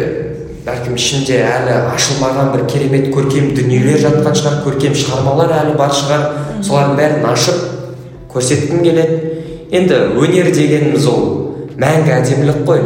бәлкім 0.64 0.96
ішімде 0.96 1.40
әлі 1.44 1.74
ашылмаған 1.92 2.54
бір 2.54 2.64
керемет 2.70 3.11
көркем 3.12 3.50
дүниелер 3.57 4.00
жатқан 4.04 4.38
шығар 4.38 4.62
көркем 4.64 4.96
шығармалар 4.96 5.52
әлі 5.59 5.74
бар 5.78 5.92
шығар. 5.98 6.24
Солардың 6.64 6.96
бәрін 6.98 7.28
ашып 7.28 7.61
көрсеткім 8.33 8.83
келеді. 8.87 9.18
Енді 9.76 10.00
өнер 10.16 10.48
дегеніміз 10.54 11.07
ол 11.12 11.28
мәңгі 11.76 12.14
әдемілік 12.16 12.64
қой. 12.68 12.85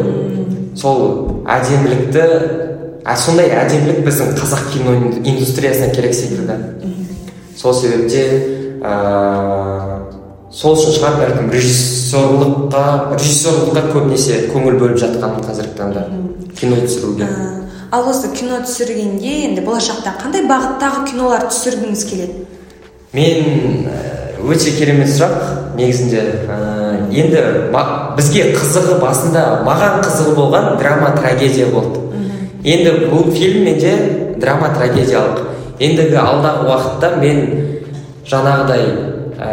Сол 0.78 1.06
әдемілікті 1.46 2.26
ә, 3.04 3.16
сондай 3.18 3.50
әдемілік 3.50 4.04
біздің 4.06 4.34
қазақ 4.38 4.68
кино 4.72 4.94
индустриясына 5.24 5.92
керек 5.94 6.14
секілді. 6.14 6.58
Сол 7.58 7.74
себептен 7.74 8.80
ыыы 8.82 10.02
сол 10.52 10.76
үшін 10.76 10.92
шығар 10.98 11.14
бәлкім 11.20 11.50
режиссерлыққа 11.54 12.84
режиссерлыққа 13.14 13.82
көбінесе 13.94 14.40
көңіл 14.52 14.76
бөліп 14.82 14.98
жатқаным 15.00 15.40
қазіргі 15.46 15.78
таңда 15.78 16.02
кино 16.58 16.82
түсіруге. 16.84 17.24
Ә, 17.24 17.28
ал 17.96 18.08
осы 18.10 18.28
кино 18.36 18.60
түсіргенде 18.66 19.32
енді 19.48 19.64
болашақта 19.64 20.12
қандай 20.20 20.44
бағыттағы 20.50 21.06
кинолар 21.08 21.48
түсіргіңіз 21.48 22.04
келеді? 22.10 22.46
Мен 23.16 23.88
ә, 23.88 23.96
өте 24.44 24.76
керемет 24.76 25.08
сұрақ. 25.08 25.38
Негізінде 25.72 26.20
ә, 26.52 26.60
енді 27.08 27.40
бізге 28.18 28.50
қызығы 28.52 28.98
басында 29.00 29.62
маған 29.64 30.02
қызығы 30.04 30.34
болған 30.36 30.74
драма 30.76 31.14
трагедия 31.16 31.70
болды. 31.72 32.11
Енді 32.64 32.92
бұл 33.10 33.32
фильм 33.34 33.64
менде 33.66 33.92
драма 34.40 34.72
трагедиялық. 34.76 35.48
Ендігі 35.82 36.18
алдағы 36.20 36.68
уақытта 36.68 37.16
мен 37.18 37.40
жаңағыдай 38.28 38.84
ә, 39.42 39.48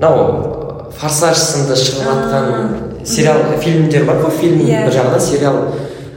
мынау 0.00 0.90
форсаж 0.98 1.38
сынды 1.38 1.76
шығып 1.78 2.08
жатқан 2.08 3.06
сериал 3.06 3.44
фильмдер 3.60 4.04
бар 4.08 4.22
ғой 4.24 4.34
фильм 4.40 4.64
Иә. 4.66 4.84
бір 4.86 4.96
жағынан 4.98 5.20
сериал. 5.20 5.60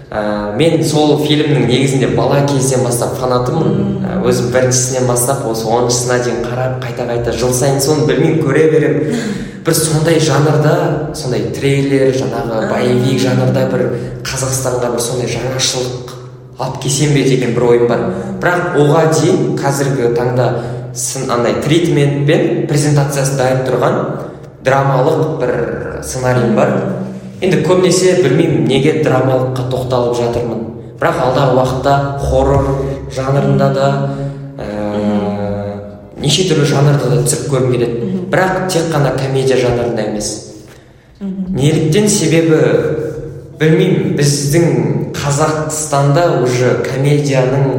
Ә, 0.10 0.56
мен 0.58 0.84
сол 0.86 1.18
фильмнің 1.26 1.68
негізінде 1.68 2.12
бала 2.16 2.44
кезден 2.48 2.84
бастап 2.86 3.18
фанатымын. 3.20 4.06
Ә, 4.06 4.20
өзім 4.28 4.52
біріншісінен 4.54 5.08
бастап 5.10 5.46
осы 5.50 5.68
оныншысына 5.68 6.20
дейін 6.24 6.44
қарап 6.46 6.80
қайта 6.84 7.08
қайта 7.10 7.36
жыл 7.36 7.54
сайын 7.54 7.82
соны 7.84 8.08
білмеймін 8.08 8.44
көре 8.46 8.70
беремін. 8.72 9.22
Бір 9.68 9.76
сондай 9.76 10.20
жанрда 10.24 11.12
сондай 11.18 11.50
трейлер 11.52 12.14
жаңағы 12.16 12.70
боевик 12.70 13.20
жанрда 13.20 13.66
бір 13.68 13.82
қазақстанға 14.24 14.94
бір 14.94 15.02
сондай 15.04 15.28
жаңашылық 15.28 16.14
алып 16.58 16.78
келсем 16.86 17.12
бе 17.14 17.26
деген 17.28 17.52
бір 17.54 17.66
ойым 17.74 17.88
бар. 17.90 18.06
Бірақ 18.40 18.78
оған 18.80 19.12
дейін 19.18 19.58
қазіргі 19.60 20.14
таңда 20.16 20.48
сын 20.96 21.28
андай 21.36 21.60
тритментпен 21.66 22.64
презентациясы 22.70 23.36
дайын 23.38 23.66
тұрған 23.68 24.00
драмалық 24.64 25.36
бір 25.42 25.54
сценарийім 26.00 26.56
бар. 26.56 26.74
Енді 27.42 27.58
көбінесе 27.68 28.16
білмеймін 28.24 28.66
неге 28.70 28.94
драмалыққа 29.06 29.68
тоқталып 29.72 30.16
жатырмын. 30.18 30.64
Бірақ 30.98 31.20
алдағы 31.22 31.58
уақытта 31.60 31.96
хоррор 32.24 32.70
жанрында 33.14 33.68
да 33.76 33.88
ә, 34.58 34.68
неше 36.18 36.48
түрлі 36.50 36.66
жанрда 36.66 37.12
да 37.12 37.20
түсіріп 37.22 37.52
көргім 37.54 37.72
келеді. 37.76 38.12
Бірақ 38.32 38.64
тек 38.74 38.88
қана 38.94 39.12
комедия 39.20 39.58
жанрында 39.62 40.08
емес. 40.10 40.32
Неліктен 41.22 42.10
себебі 42.10 42.58
білмеймін 43.60 44.16
біздің 44.18 44.66
қазақстанда 45.18 46.26
уже 46.44 46.76
комедияның 46.86 47.70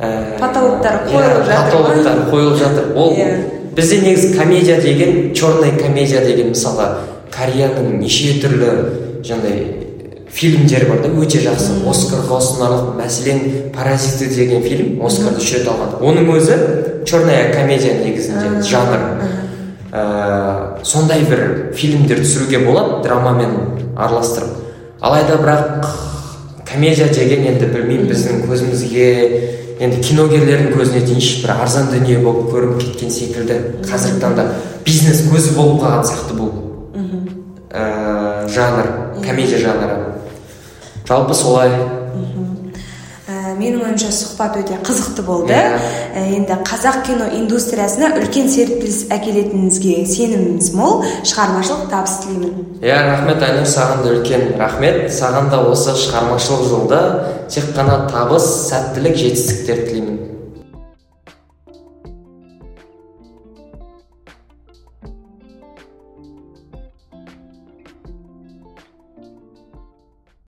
ә, 0.00 0.38
Потолоктары 0.40 1.04
қойылып 1.08 1.44
иә, 1.44 1.46
жатыр. 1.46 1.52
ма? 1.52 1.70
потолоктары 1.70 2.24
қойылып 2.30 2.58
жатыр. 2.58 2.90
Ол 2.96 3.12
Иә. 3.16 3.28
бізде 3.76 4.00
негізі 4.00 4.34
комедия 4.38 4.80
деген 4.80 5.34
черная 5.34 5.72
комедия 5.78 6.20
деген 6.24 6.48
мысалы 6.48 6.88
кореяның 7.34 7.98
неше 8.00 8.36
түрлі 8.42 8.70
жаңағыдай 9.26 9.86
фильмдері 10.36 10.90
бар 10.90 11.02
да 11.04 11.10
өте 11.16 11.40
жақсы. 11.40 11.80
Оскарға 11.88 12.40
ұсынарлық 12.40 12.96
мәселен 12.98 13.70
паразиты 13.74 14.28
деген 14.34 14.62
фильм 14.62 15.00
оскарды 15.06 15.40
үш 15.40 15.52
рет 15.56 15.70
алған 15.70 15.96
оның 16.02 16.32
өзі 16.36 16.58
черная 17.06 17.52
комедия 17.54 17.94
негізінде 18.02 18.60
жанр. 18.62 19.00
ә, 19.92 20.84
сондай 20.84 21.22
бір 21.24 21.72
фильмдер 21.74 22.20
түсіруге 22.20 22.58
болады 22.66 23.02
драмамен 23.06 23.56
араластырып. 23.96 24.50
Алайда 25.00 25.38
бірақ 25.40 25.86
комедия 26.66 27.08
деген 27.08 27.46
енді 27.46 27.70
білмеймін 27.72 28.10
біздің 28.10 28.44
көзімізге 28.50 29.08
енді 29.80 30.02
киногерлердің 30.02 30.76
көзіне 30.76 31.00
дейінші 31.06 31.42
бір 31.46 31.54
арзан 31.62 31.90
дүние 31.94 32.18
болып 32.18 32.50
көрініп 32.52 32.82
кеткен 32.82 33.10
секілді. 33.10 33.60
Қазіргі 33.86 34.20
таңда 34.20 34.48
бизнес 34.84 35.24
көзі 35.30 35.56
болып 35.56 35.82
қалған 35.84 36.06
сияқты 36.10 36.38
бұл. 36.38 36.65
Ә, 37.70 38.48
жанр 38.48 39.22
комедия 39.24 39.58
жанры 39.58 40.14
жалпы 41.06 41.34
солай. 41.34 41.70
Ә, 43.26 43.56
менің 43.58 43.80
ойымша 43.82 44.12
сұхбат 44.14 44.54
өте 44.60 44.76
қызықты 44.86 45.22
болды. 45.26 45.54
Иә. 45.54 45.78
Ә, 46.14 46.20
енді 46.36 46.58
қазақ 46.66 47.00
кино 47.08 47.26
индустриясына 47.34 48.12
үлкен 48.20 48.46
серпіліс 48.50 49.08
әкелетініңізге 49.14 49.94
сеніміміз 50.06 50.70
мол. 50.78 51.00
Шығармашылық 51.26 51.88
табыс 51.90 52.20
тілеймін. 52.22 52.78
Иә 52.86 53.00
рахмет 53.02 53.42
айнұр 53.42 53.66
саған 53.66 54.04
да 54.04 54.14
үлкен 54.14 54.46
рахмет. 54.60 55.00
Саған 55.10 55.50
да 55.50 55.62
осы 55.66 55.96
шығармашылық 55.98 56.68
жолда 56.70 57.00
тек 57.50 57.72
қана 57.74 58.04
табыс 58.12 58.46
сәттілік 58.68 59.18
жетістіктер 59.18 59.82
тілеймін. 59.88 60.15